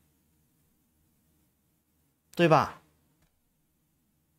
[2.35, 2.81] 对吧？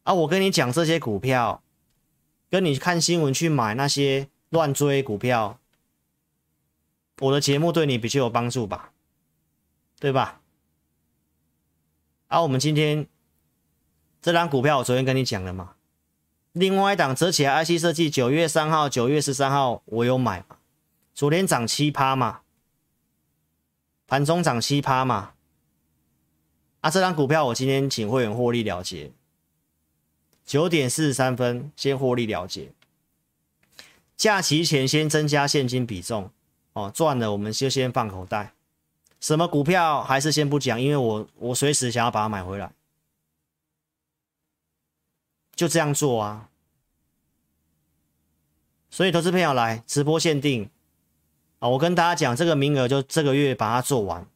[0.06, 1.62] 啊，我跟你讲这些股票，
[2.50, 5.60] 跟你看新闻去买那些乱追股票，
[7.20, 8.92] 我的节目对你比较有帮助吧？
[10.00, 10.42] 对吧？
[12.28, 13.08] 啊，我们今天
[14.22, 15.76] 这张股票，我昨天跟你讲了嘛？
[16.52, 20.58] 另外一档折起来，IC 设计九月三号、九月十三号我有买嘛？
[21.14, 22.42] 昨天涨七趴嘛，
[24.06, 25.34] 盘中涨七趴嘛。
[26.82, 29.12] 啊，这张股票我今天请会员获利了结，
[30.46, 32.72] 九点四十三分先获利了结，
[34.16, 36.32] 假期前先增加现金比重
[36.78, 38.54] 哦，赚了我们就先放口袋。
[39.20, 42.72] 什么股票还是先不讲，因为我我随时想要把它买回来。
[45.56, 46.50] 就这样做啊！
[48.92, 50.70] 所以投资朋友来直播限定
[51.58, 51.70] 啊！
[51.70, 54.28] 我跟大家讲，这个名额就这个月把它做完。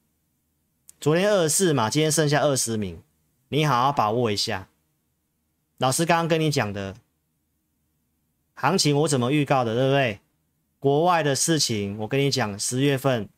[1.00, 3.04] 昨天二十四嘛，今天剩下二十名，
[3.50, 4.68] 你好好把握一下。
[5.78, 6.96] 老师刚刚跟你讲的
[8.56, 10.20] 行情，我怎么预告的，对不对？
[10.82, 13.30] 国外的事情，我跟你讲，十月份、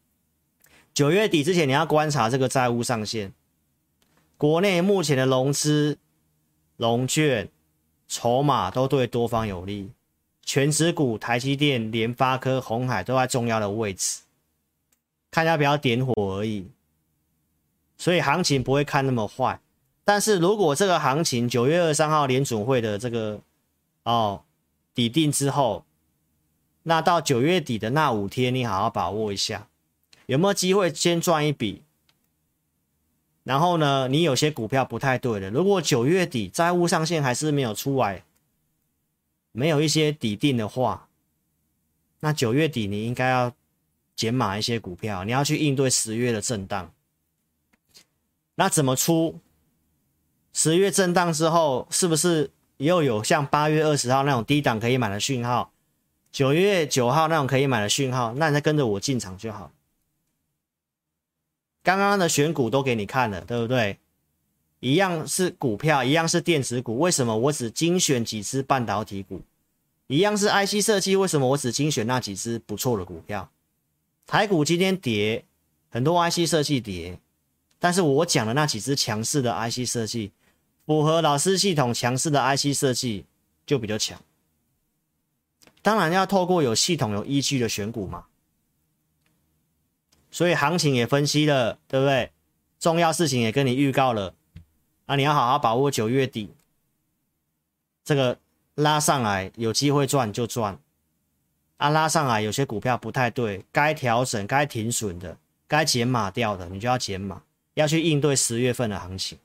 [0.96, 3.32] 九月底之前，你要观察这个债务上限。
[4.38, 6.00] 国内目前的融资、
[6.78, 7.50] 融券。
[8.06, 9.90] 筹码都对多方有利，
[10.44, 14.22] 权值股台积电、联发科、红海都在重要的位置，
[15.32, 16.68] 看要不要点火而已。
[17.98, 19.60] 所以行情不会看那么坏，
[20.04, 23.42] 但是如果这个行情九月二十三号联准会的这个
[24.04, 24.44] 哦
[24.94, 25.84] 底定之后，
[26.84, 29.68] 那到九月底的那五天，你好好把握一下，
[30.26, 31.84] 有没有机会先赚一笔？
[33.44, 35.50] 然后呢，你有些股票不太对的。
[35.50, 38.24] 如果九月底债务上限还是没有出来，
[39.52, 41.10] 没有一些底定的话，
[42.22, 43.52] 那九月底你应该要
[44.16, 46.94] 减码一些股票，你要去应对十月的震荡。
[48.56, 49.40] 那怎么出？
[50.54, 55.73] 十月震荡之后，是不是又有像八月二十号那种低档可以买的讯号？
[56.34, 58.34] 九月九号那种可以买的讯号？
[58.34, 59.72] 那你再跟着我进场就好。
[61.84, 64.00] 刚刚的选股都给你看了，对不对？
[64.80, 69.44] 一样是股票，一样是电子股，为什么我只精选几只半导体股？
[70.08, 73.52] 一样是 IC 设计，为什么我只精选那几只不错的股票？
[74.26, 75.46] 台股今天跌，
[75.92, 77.20] 很多 IC 设计跌，
[77.78, 80.32] 但是我讲的那几只强势的 IC 设计，
[80.88, 83.26] 符合老师系统强势的 IC 设计
[83.68, 84.20] 就比较强。
[85.84, 88.26] 当然要透过有系统、有依据的选股嘛。
[90.32, 92.32] 所以行情也分析了，对不对？
[92.80, 94.34] 重要事情也跟你预告了，
[95.06, 96.56] 啊你要好好把握九月底
[98.04, 98.40] 这个
[98.76, 100.80] 拉上来，有机会赚就赚。
[101.78, 109.38] 啊，拉上来有些股票不太对，该调整、该停损的、该减码掉的，你就要减码，要去应对十月份的行情，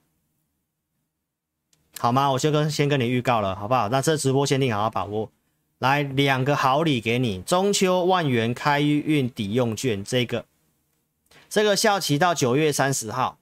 [1.99, 2.31] 好吗？
[2.31, 3.89] 我就跟先跟你预告了，好不好？
[3.89, 5.31] 那这直播限定好好把握，
[5.79, 10.45] 来两个好礼给你：中秋万元开运抵用券，这个。
[11.49, 13.39] 这个效期到九月三十号，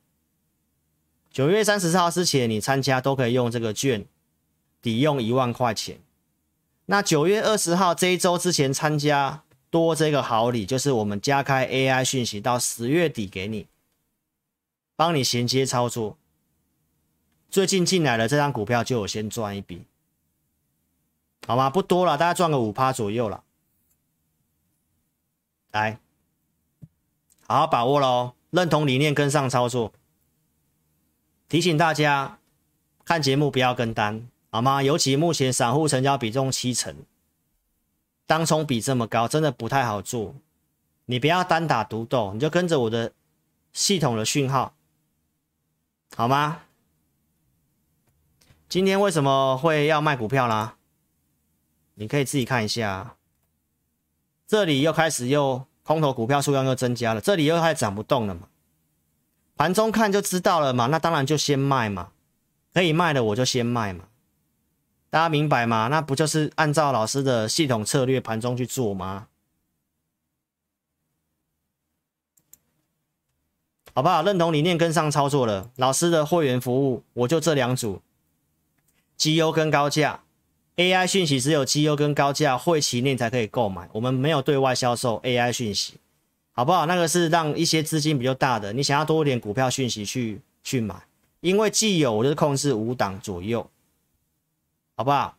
[1.30, 4.04] 九月三十号之前你参加都可以用这个券
[4.80, 5.98] 抵用一万块钱。
[6.84, 13.66] 那九月二十号这一周之前参加多这个好礼，就是我们加开 AI 讯息到十月底给你，
[14.94, 16.16] 帮你衔接操作。
[17.50, 19.82] 最近进来的这张股票就有先赚一笔，
[21.46, 21.70] 好吗？
[21.70, 23.44] 不多了，大概赚个五趴左右了。
[25.70, 25.98] 来。
[27.48, 28.32] 好好把握喽！
[28.50, 29.92] 认同理念跟上操作。
[31.48, 32.40] 提醒大家
[33.04, 34.82] 看节目不要跟单，好吗？
[34.82, 36.96] 尤其目前散户成交比重七成，
[38.26, 40.34] 当冲比这么高，真的不太好做。
[41.04, 43.12] 你不要单打独斗，你就跟着我的
[43.72, 44.74] 系统的讯号，
[46.16, 46.62] 好吗？
[48.68, 50.75] 今天为什么会要卖股票啦？
[51.98, 53.16] 你可以自己看一下，
[54.46, 58.48] 这里又开始又空头股票数量又增加了，这里又开始涨不动了嘛。
[59.56, 62.12] 盘中看就知道了嘛，那当然就先卖嘛，
[62.74, 64.08] 可以卖的我就先卖嘛，
[65.08, 65.88] 大家明白吗？
[65.88, 69.28] 那不就是按照老师的系统策略盘中去做吗？
[73.94, 74.22] 好不好？
[74.22, 78.02] 认同理念跟上操作了，老师的会员服务我就这两组，
[79.16, 80.22] 绩优跟高价
[80.76, 85.94] ，AI 讯息只有绩优跟高价会期内才可以购买，我们没有对外销售 AI 讯息。
[86.58, 86.86] 好不好？
[86.86, 90.94] 那个是让一些资金比较大的，你想要多一点股票讯息去去买，
[91.40, 93.68] 因为既有我就是控制五档左右，
[94.96, 95.36] 好不好？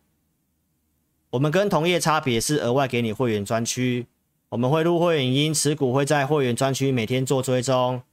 [1.31, 4.05] 我们跟同业差别是额外给你会员专区，
[4.49, 8.03] 我们会入会员因，持股会在会员专区每天做追踪，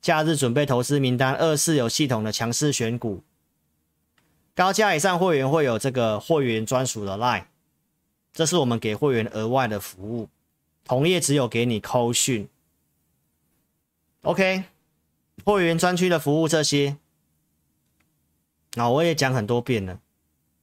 [0.00, 3.20] 假日准备投资名单，二是有系统的强势选股，
[4.54, 7.44] 高价以上会员会有这个会员专属的 line，
[8.32, 10.28] 这是我们给会员额外的服务，
[10.84, 12.48] 同业只有给你扣讯。
[14.22, 14.64] OK，
[15.44, 16.96] 会员专区的服务这些，
[18.74, 19.98] 那我也讲很多遍了。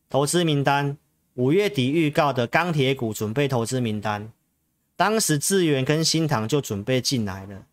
[0.10, 0.98] 投资名单，
[1.36, 4.32] 五月底预告的钢铁股准备投资名单，
[4.96, 7.66] 当时智原跟新唐就准备进来了，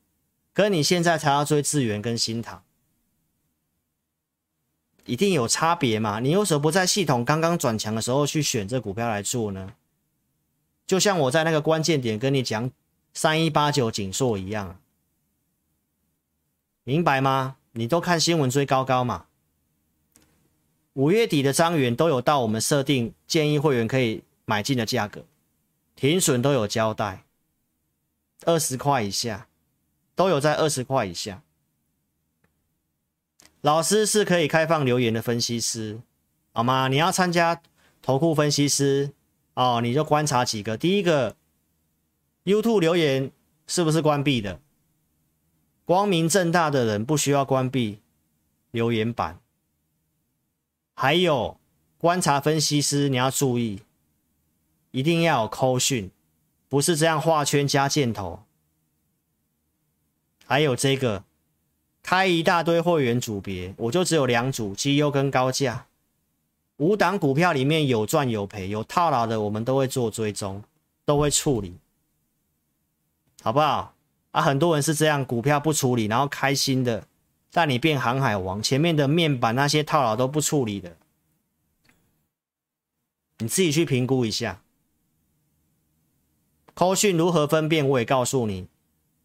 [0.53, 2.63] 可你现在才要追智原跟新唐，
[5.09, 6.21] 一定有差别嘛？
[6.21, 9.73] 你为什么不在系统刚刚转强的时候去选这股票来做呢？
[10.87, 12.71] 就像我在那个关键点跟你讲
[13.15, 14.79] 三一八九景硕一样。
[16.85, 17.57] 明白吗？
[17.73, 19.25] 你都看新闻追高高嘛？
[20.93, 25.25] 五月底的张元都有到我们设定建议会员可以买进的价格，
[25.97, 27.25] 停损都有交代，
[28.45, 29.49] 二十块以下
[30.15, 31.43] 都有在二十块以下。
[33.61, 36.01] 老师是可以开放留言的分析师，
[36.53, 36.89] 好吗？
[36.89, 37.61] 你要参加
[38.01, 39.13] 投顾分析师
[39.55, 41.37] 哦，你就观察几个，第一个
[42.45, 43.33] YouTube 留言
[43.67, 44.61] 是不是关闭的？
[45.85, 48.01] 光明正大的人不需要关闭
[48.71, 49.41] 留言板，
[50.95, 51.59] 还有
[51.97, 53.83] 观察分析师，你要注意，
[54.93, 56.11] 一定要有扣讯，
[56.69, 58.45] 不是这样画圈加箭头。
[60.47, 61.25] 还有这个
[62.09, 65.85] 开一大堆会员组别，我就只有两组，绩优跟高价，
[66.79, 70.65] 五档股票里面有赚有赔，有套牢的我们都会做追踪，
[71.05, 71.77] 都会处理，
[73.43, 73.95] 好不好？
[74.31, 77.07] 啊，很多人是这样，股票不处理，然后开心的
[77.53, 80.97] 带你变航海王，前面的面板那些套牢都不处理的，
[83.41, 84.63] 你自己去评估一下。
[86.73, 87.87] 扣讯如何分辨？
[87.87, 88.67] 我也告诉你，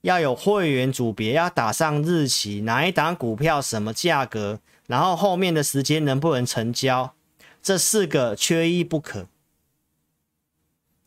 [0.03, 7.13] 要有会员组别，要打上日期，哪一档股票什么价格，然后后面的时间能不能成交，
[7.61, 9.27] 这四个缺一不可。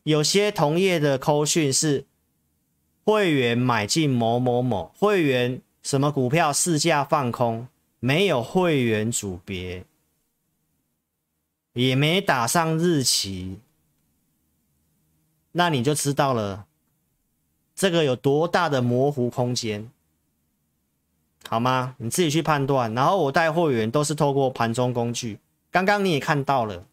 [0.03, 2.05] 有些同业的扣讯是。
[3.09, 7.69] 会员买进某某某，会员什么股票市价放空，
[8.01, 9.85] 没有会员组别，
[11.71, 13.59] 也没打上日期，
[15.53, 16.66] 那你就知道了，
[17.77, 19.89] 这个有多大的模糊空间，
[21.47, 21.95] 好吗？
[21.99, 22.91] 你自己去判断。
[22.95, 25.37] 然后我带会员都是透过盘中工具，
[25.69, 26.83] 刚刚你也看到了，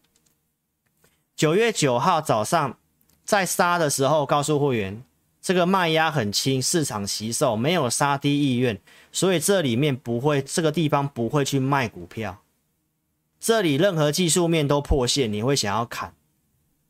[1.35, 2.77] 九月九号早上
[3.25, 5.03] 在杀的时候告诉会员。
[5.41, 8.81] 这个卖压很轻，市场惜售，没有杀低意愿，
[9.11, 12.41] 所以这里面不会，这个地方不会去卖股票。
[13.39, 16.15] 这里任何技术面都破线，你会想要砍，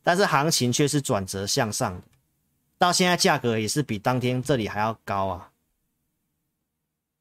[0.03, 2.01] 但是行情却是转折向上的，
[2.85, 5.51] 到现在价格也是比当天这里还要高啊。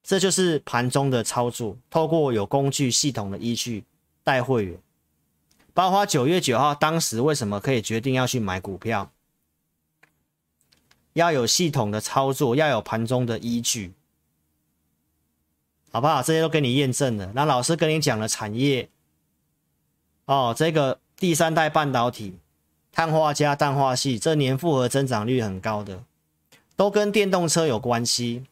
[0.02, 3.84] 这就是盘中的操作，透过有工具系统的依据
[4.22, 4.78] 带会员，
[5.72, 9.10] 包括九月九号当时为什么可以决定要去买股票。
[11.14, 13.94] 要有系统的操作，要有盘中的依据，
[15.90, 16.22] 好不好？
[16.22, 17.32] 这些都给你验证了。
[17.34, 18.90] 那老师跟你讲了产业，
[20.26, 22.36] 哦，这个第三代半导体、
[22.95, 26.05] 碳化镓、氮化系，这年复合增长率很高的，
[26.76, 28.45] 都跟电动车有关系。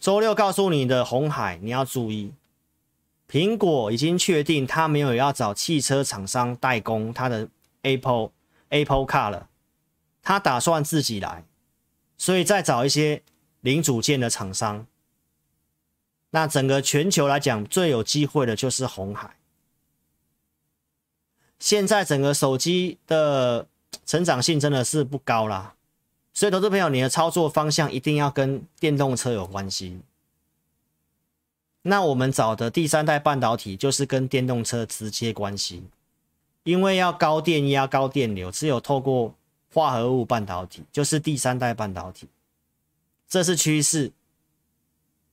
[0.00, 2.32] 周六告诉你的红海，你要注意，
[3.30, 7.48] 苹果已经确定它没有要找汽车厂商代工它的
[7.82, 8.30] Apple
[8.70, 9.48] Apple Car 了。
[10.20, 11.44] 他打算自己来，
[12.18, 13.22] 所以再找一些
[13.60, 14.84] 零组件的厂商。
[16.30, 19.36] 那整个全球来讲，最有机会的就是红海。
[21.58, 23.66] 现在整个手机的
[24.04, 25.74] 成长性真的是不高啦，
[26.32, 29.98] 所以投资朋友，你的操作方向一定要跟电动车有关系。
[31.82, 35.84] 那我们找的第三代半导体就是跟电动车直接关系，
[36.64, 39.34] 因为要高电压、高电流，只有透过
[39.72, 42.26] 化合物半导体，就是第三代半导体，
[43.28, 44.12] 这是趋势。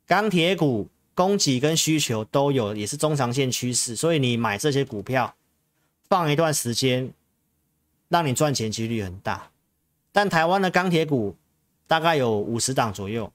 [0.06, 5.34] 钢铁股供给跟需求都有，也是中长线趋势，所以你买这些股票，
[6.14, 7.12] 放一段时间，
[8.08, 9.50] 让你赚钱几率很大。
[10.12, 11.36] 但台湾的钢铁股
[11.88, 13.34] 大概有五十档左右，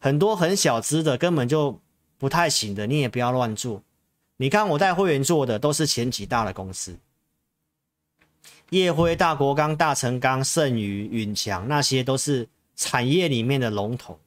[0.00, 1.80] 很多很小资的根本就
[2.18, 3.82] 不太行的，你也不要乱做。
[4.36, 6.98] 你看我带会员做的都是前几大的公司，
[8.68, 12.46] 烨辉、大国钢、大成钢、盛宇、允强，那些都是
[12.76, 14.20] 产业里面的龙头。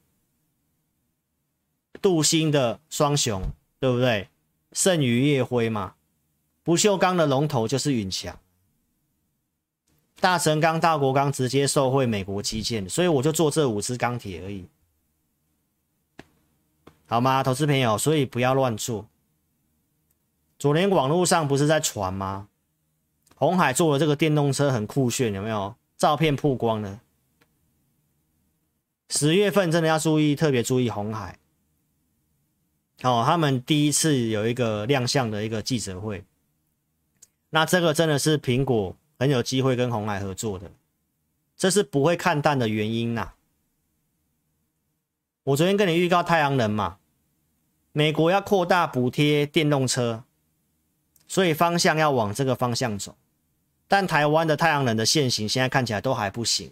[2.01, 3.43] 镀锌的双雄，
[3.80, 4.30] 对不对？
[4.71, 5.93] 盛宇、烨辉嘛，
[6.68, 8.38] 不锈钢的龙头就是允强。
[10.20, 14.65] 大成钢、大国钢直接受惠美国基建，所以我就做这五支钢铁而已。
[17.05, 17.97] 好吗，投资朋友？
[17.97, 19.07] 所以不要乱做。
[20.59, 22.49] 昨天网络上不是在传吗？
[23.36, 25.74] 红海做的这个电动车很酷炫，有没有？
[25.95, 26.99] 照片曝光了。
[29.07, 31.39] 十月份真的要注意，特别注意红海。
[33.03, 36.26] 哦，他们第一次有一个亮相的一个记者会。
[37.50, 40.70] 那这个真的是苹果很有机会跟红海合作的，
[41.56, 43.34] 这是不会看淡的原因呐、
[45.43, 46.98] 我昨天跟你预告太阳能嘛，
[47.93, 50.26] 美国要扩大补贴电动车，
[51.26, 53.16] 所以方向要往这个方向走。
[53.88, 56.70] 但台湾的太阳能的现行现在看起来都还不行，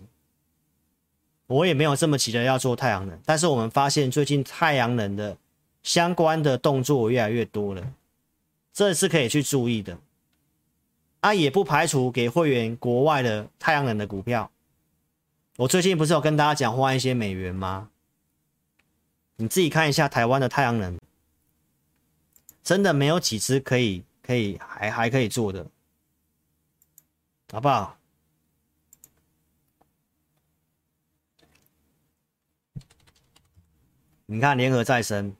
[1.48, 3.18] 我也没有这么急着要做太阳能。
[3.26, 5.38] 但是我们发现最近太阳能的
[5.82, 7.94] 相关的动作越来越多了，
[8.74, 9.98] 这是可以去注意的。
[11.26, 14.52] 啊，也不排除给会员国外的太阳能的股票。
[15.58, 17.90] 我最近不是有跟大家讲换一些美元吗？
[19.38, 21.00] 你自己看一下台湾的太阳能，
[22.62, 25.66] 真的没有几只可以可以还还可以做的，
[27.52, 27.98] 好不好？
[34.28, 35.36] 你看联合再生，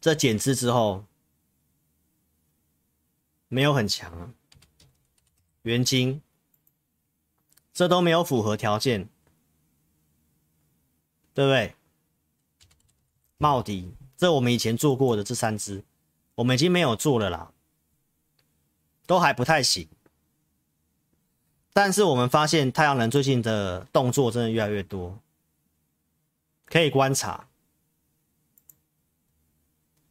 [0.00, 1.04] 这减资之后
[3.48, 4.34] 没有很强啊，
[5.62, 6.22] 元晶
[7.72, 9.08] 这都没有符合条件，
[11.34, 11.74] 对不对？
[13.36, 15.84] 茂迪，这我们以前做过的这三只，
[16.36, 17.52] 我们已经没有做了啦，
[19.06, 19.88] 都还不太行。
[21.72, 25.20] 但是我们发现太阳能最近的动作真的越来越多，
[26.66, 27.46] 可以观察。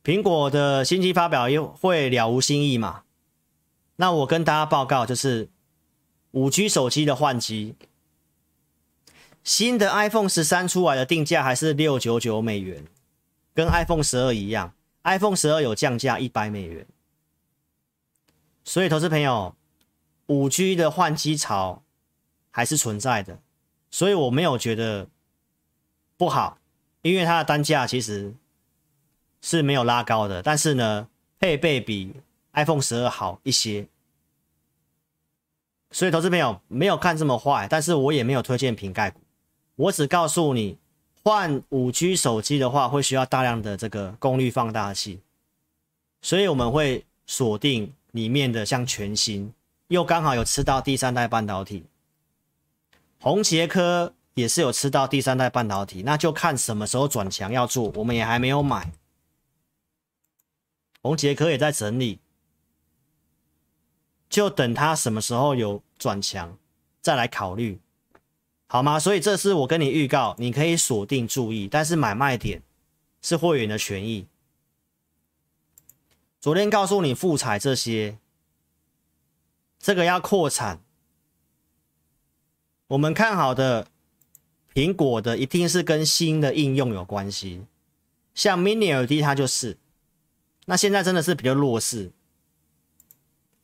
[0.02, 3.04] 苹果的新机发表又会了无新意嘛？
[3.98, 5.50] 那我跟大家报告就是
[6.32, 7.76] 五 G 手机的换机，
[9.44, 12.86] 新的 iPhone 十三出来的定价还是六九九美元。
[13.54, 14.72] 跟 iPhone 十二一样
[15.02, 16.86] ，iPhone 十二有降价一百美元，
[18.64, 19.56] 所以投资朋友，
[20.28, 21.82] 五 G 的换机潮
[22.52, 23.40] 还是存在的，
[23.90, 25.08] 所以我没有觉得
[26.18, 26.60] 不好，
[27.02, 28.36] 因为它的单价其实
[29.42, 32.14] 是没有拉高的，但是呢，配备比
[32.58, 33.88] iPhone 十二好一些，
[35.92, 39.22] 所以投资朋友没有看这么坏，但是我也没有推荐瓶盖股，
[39.76, 40.78] 我只告诉你。
[41.24, 45.20] 换五 G 手机的话，会需要大量的这个功率放大器，
[46.22, 49.52] 所以我们会锁定里面的像全新，
[49.90, 51.84] 又刚好有吃到第三代半导体，
[53.20, 58.94] 宏捷科也是有吃到第三代半导体，那就看什么时候转强要做，我们也还没有买，
[61.02, 62.20] 宏杰科也在整理，
[64.30, 66.58] 就等它什么时候有转强
[67.02, 67.80] 再来考虑。
[68.70, 69.00] 好吗？
[69.00, 72.62] 所以这是我跟你预告，你可以锁定注意，但是买卖点
[73.22, 74.28] 是会员的权益。
[76.42, 78.18] 昨天告诉你复采这些，
[79.80, 80.82] 这个要扩产，
[82.88, 83.88] 我们看好的
[84.74, 87.66] 苹果的一定是跟新的应用有关系，
[88.36, 89.78] 像 Mini LED 它就是，
[90.66, 92.12] 那现在真的是比较弱势，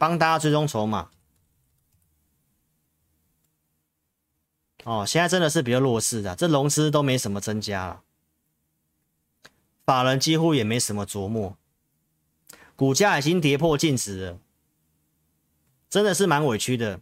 [0.04, 1.10] 帮大家追踪筹码。
[4.84, 8.04] 哦，现在真的是比较弱势的，这融资都没什么增加了，
[9.86, 11.58] 法人几乎也没什么琢磨，
[12.76, 14.40] 股价已经跌破净值了，
[15.90, 17.00] 真的是蛮委屈的。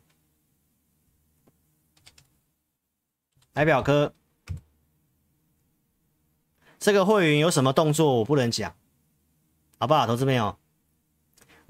[3.54, 4.14] 来表哥，
[6.78, 8.76] 这个会员有什么动作我不能讲，
[9.80, 10.06] 好不好？
[10.06, 10.56] 投资朋友，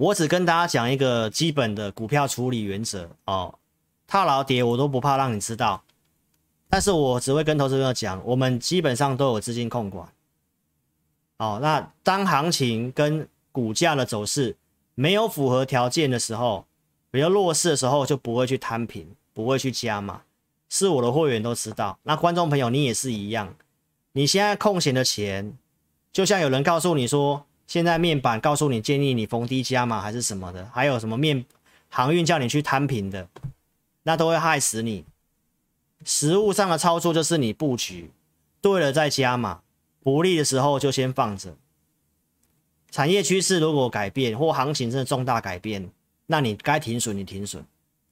[0.01, 3.53] 我只跟大家讲一个基本的股票处理原则哦。
[4.07, 5.83] 套牢跌我都不怕让你知道，
[6.67, 10.09] 但是我只会跟投资朋友讲，我们基本上都有资金控管。
[11.37, 14.57] 哦，那当行情跟股价的走势
[14.95, 16.65] 没有符合条件的时候，
[17.11, 20.23] 比较弱势的时候，就不会去摊平，不会去加码。
[20.67, 23.53] 是我的会员都知道，那观众朋友你也是一样。
[24.13, 25.55] 你现在空闲的钱，
[26.11, 31.45] 就像有人告诉你说，现在面板告诉你建议你逢低加码还是什么的，还有什么面
[31.87, 33.29] 航运叫你去摊平的，
[34.03, 35.05] 那都会害死你。
[36.03, 38.11] 实物上的操作就是你布局
[38.59, 39.61] 对了再加码，
[40.03, 41.55] 不利的时候就先放着。
[42.89, 45.89] 产业趋势如果改变或行情真的重大改变，
[46.25, 47.65] 那你该停损你停损。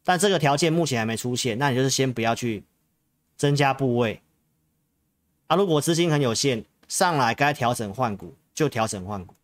[0.05, 2.63] 但这个条件目前还没出现，那你就是先不要去
[3.35, 4.21] 增加部位。
[5.47, 9.35] 啊，如果资金很有限，上来该调整换股就调整换股，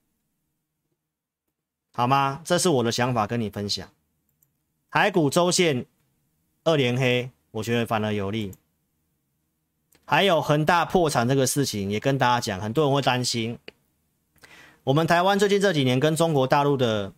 [1.98, 2.42] 好吗？
[2.44, 3.88] 这是我的想法，跟你分享。
[4.92, 5.86] 台股周线
[6.66, 8.52] 二连黑，我觉得反而有利。
[10.04, 13.58] 还有恒大破产这个事情，也跟大家讲，很多人会担心。
[14.84, 17.14] 我们台湾最近这几年跟中国大陆的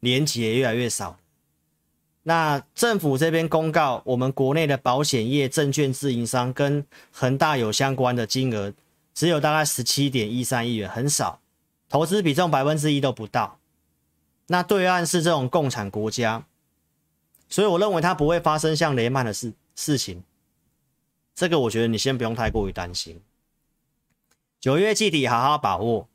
[0.00, 1.16] 连结越来越少。
[2.24, 8.74] 那政府这边公告，我们国内的保险业、证券自营商跟恒大有相关的金额，
[9.14, 11.40] 只有大概十七点一三亿元，很少，
[11.88, 13.56] 投资比重百分之一都不到。
[14.46, 16.44] 那对岸是这种共产国家，
[17.48, 20.22] 所以我认为它不会发生像雷曼的事事情。
[21.34, 23.20] 这个我觉得你先不用太过于担心。
[24.60, 26.08] 九月季底好好把握。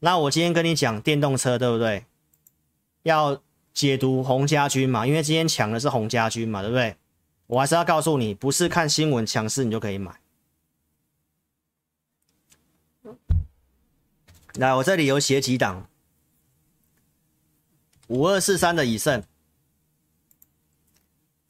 [0.00, 2.06] 那我今天跟你讲电动车，对不对？
[3.02, 3.42] 要。
[3.72, 6.96] 解读洪家军嘛，因为今天抢的是洪家军嘛，对不对？
[7.46, 10.20] 我还是要告诉你，不是看新闻强势你就可以买。
[14.54, 15.88] 来，我这里有写几档，
[18.10, 19.22] 五二四三的以盛，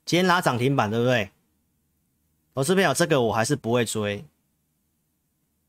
[0.04, 1.30] 今天拉涨停板，对不对？
[2.54, 4.26] 投资朋友，这个我还是不会追，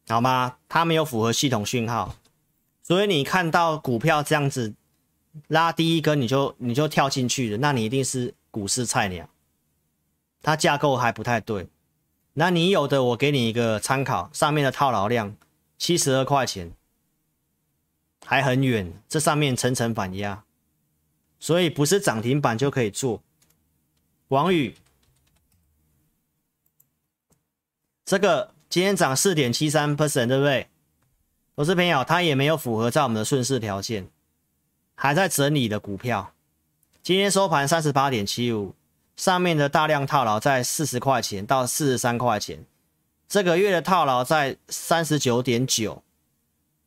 [0.10, 0.58] 好吗？
[0.68, 2.18] 它没有符合系统讯号，
[2.84, 4.74] 所以你看到股票这样子。
[5.48, 9.30] 拉第一根你就你就跳进去了，那你一定是股市菜鸟，
[10.42, 11.70] 它架构还不太对。
[12.34, 15.38] 那你有的我给你一个参考，上面的套牢量
[15.78, 16.74] 七十二块钱，
[18.26, 20.44] 还很远，这上面层层反压，
[21.42, 23.22] 所以不是涨停板就可以做。
[24.30, 24.76] 王宇
[28.06, 30.70] 这个今天涨四点七三 percent，对不对？
[31.56, 34.08] 我是朋友，它也没有符合在我们的顺势条件。
[34.96, 36.32] 还在整理的股票，
[37.02, 38.76] 今天收盘三十八点七五，
[39.16, 42.64] 上面的大量套牢在四十块钱到四十三块钱，
[43.28, 46.04] 这个月的套牢在三十九点九，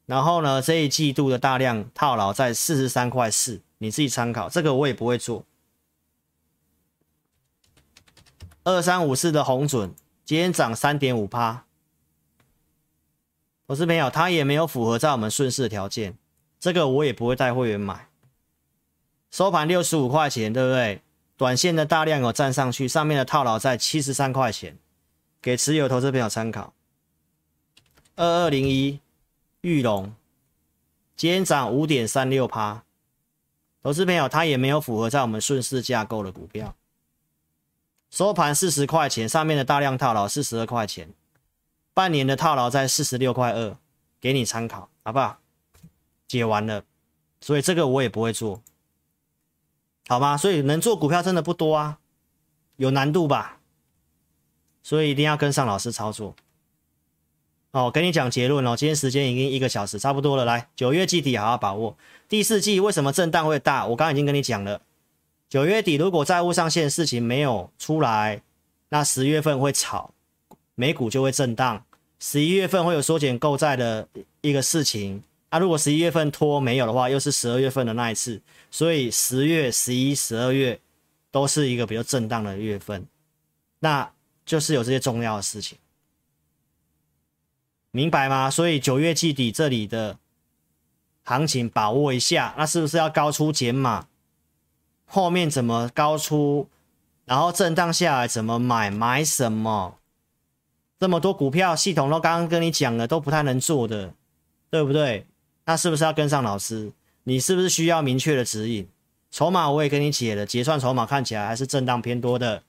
[0.07, 5.45] 然后呢，这一季度的大量套牢在四十三块四，你自己参考，这个我也不会做。
[8.65, 9.95] 二三五四的红准
[10.25, 11.65] 今天涨三点五趴，
[13.67, 16.17] 我是朋友，他也没有符合在我们顺势的条件。
[16.59, 18.09] 这个我也不会带会员买，
[19.31, 21.03] 收盘六十五块钱，对不对？
[21.37, 24.79] 短线的大量有站上去，上面的套牢在七十三块钱，
[25.43, 26.73] 给持有投资朋友参考。
[28.17, 29.01] 二二零一
[29.61, 30.15] 玉龙，
[31.17, 32.85] 今天涨五点三六趴，
[33.85, 36.75] 投资朋友他也没有符合在我们顺势架构的股票，
[38.11, 41.13] 收盘四十块钱，上面的大量套牢四十二块钱，
[41.93, 43.77] 半年的套牢在四十六块二，
[44.23, 45.39] 给你参考，好不好？
[46.27, 46.83] 解完了，
[47.43, 48.63] 所以这个我也不会做，
[50.09, 50.35] 好吗？
[50.39, 51.99] 所以能做股票真的不多啊，
[52.77, 53.59] 有难度吧？
[54.83, 56.35] 所以一定要跟上老师操作。
[57.75, 60.45] 哦，跟你讲结论哦，今天时间已经一个小时，差不多了。
[60.45, 61.97] 来，九月季底好好把握。
[62.29, 63.85] 第四季为什么震荡会大？
[63.85, 64.81] 我刚刚已经跟你讲了，
[65.49, 68.41] 九月底如果债务上限事情没有出来，
[68.91, 70.15] 那十月份会炒，
[70.77, 71.85] 美股就会震荡。
[72.21, 74.07] 十一月份会有缩减购债的
[74.41, 75.21] 一个事情。
[75.51, 80.79] 那、啊、如果十一月份拖没有的话，又是十二月份的那一次，所以十月、十一、十二月
[81.33, 83.05] 都是一个比较震荡的月份，
[83.81, 84.09] 那
[84.47, 85.77] 就是有这些重要的事情，
[87.97, 88.51] 明白吗？
[88.51, 90.19] 所以九月季底这里的
[91.23, 94.09] 行情把握一下，那是不是要高出减码？
[95.07, 96.69] 后面怎么高出？
[97.25, 98.91] 然后震荡下来怎么买？
[98.91, 99.99] 买什么？
[100.99, 104.13] 这么多股票系统都刚刚跟你讲了，都不太能做的，
[104.71, 105.25] 对不对？
[105.65, 106.91] 那是不是要跟上老师？
[107.23, 108.89] 你是不是需要明确的指引？
[109.31, 112.65] 筹码我也跟你解了，结算筹码看起来还是震荡偏多的，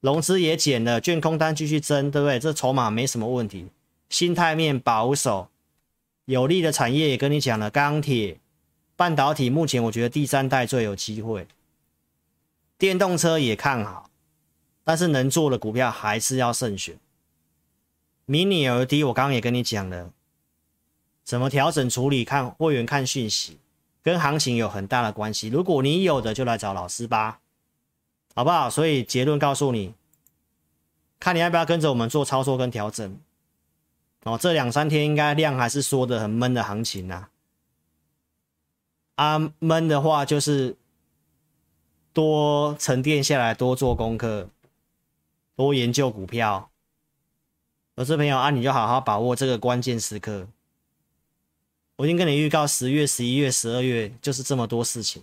[0.00, 2.40] 融资也减了，券空单继续增，对不对？
[2.40, 3.68] 这筹码没什么问题，
[4.08, 5.48] 心态面保守，
[6.26, 8.38] 有利的产业也跟你讲了，钢铁、
[8.96, 11.46] 半导体，目前我觉得第三代最有机会。
[12.78, 14.10] 电动车也看好，
[14.82, 16.98] 但是能做的股票还是要慎选。
[18.26, 20.10] 迷你 LED，我刚刚也跟你讲了，
[21.22, 23.58] 怎么调整处理，看会员看讯息，
[24.02, 25.48] 跟行情有很大的关系。
[25.48, 27.40] 如果你有的，就来找老师吧，
[28.34, 28.70] 好不好？
[28.70, 29.94] 所以结论告诉你，
[31.20, 33.18] 看你要不要跟着我们做操作跟调整。
[34.24, 37.28] 哦，这两三天应该量还是说的很闷的行情呐。
[39.16, 40.76] 啊，闷的话就是
[42.12, 44.48] 多沉淀下来，多做功课，
[45.54, 46.70] 多研究股票。
[47.96, 50.48] 投资朋友啊，你就好好把握这个关键时刻。
[51.96, 55.22] 我已经跟你预告，十月、十一月、十二月就是这么多事情。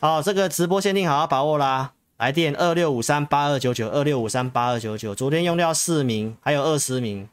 [0.00, 1.93] 好，这个直播限定好好把握啦。
[2.16, 7.28] 来电二六五三八二九九二六五三八二九九，昨天用掉四名，还有二十名，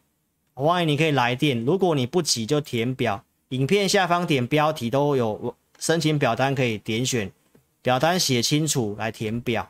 [0.55, 1.63] 欢迎你可以来电。
[1.63, 7.32] 如果你不急就填表，影片下方点标题都有申请表单可以点选，
[7.84, 9.69] 表单写清楚来填表。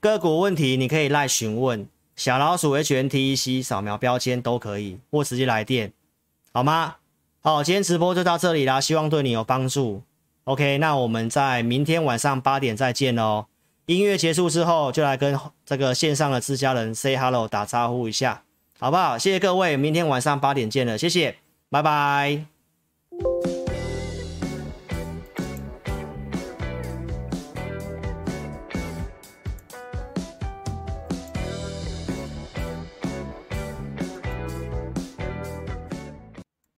[0.00, 1.86] 个股问题你可以来询问。
[2.16, 5.92] 小老鼠 HNTEC 扫描标签都可以，或直接来电，
[6.52, 6.96] 好吗？
[7.42, 10.02] 好，今天直播就到这里啦，希望对你有帮助。
[10.44, 13.46] OK，那我们在明天晚上八点再见哦。
[13.86, 18.42] 音乐结束之后，就来跟这个线上的自家人 say hello 打招呼一下，
[18.78, 19.18] 好不好？
[19.18, 21.36] 谢谢各位，明天晚上八点见了，谢谢，
[21.68, 22.53] 拜拜。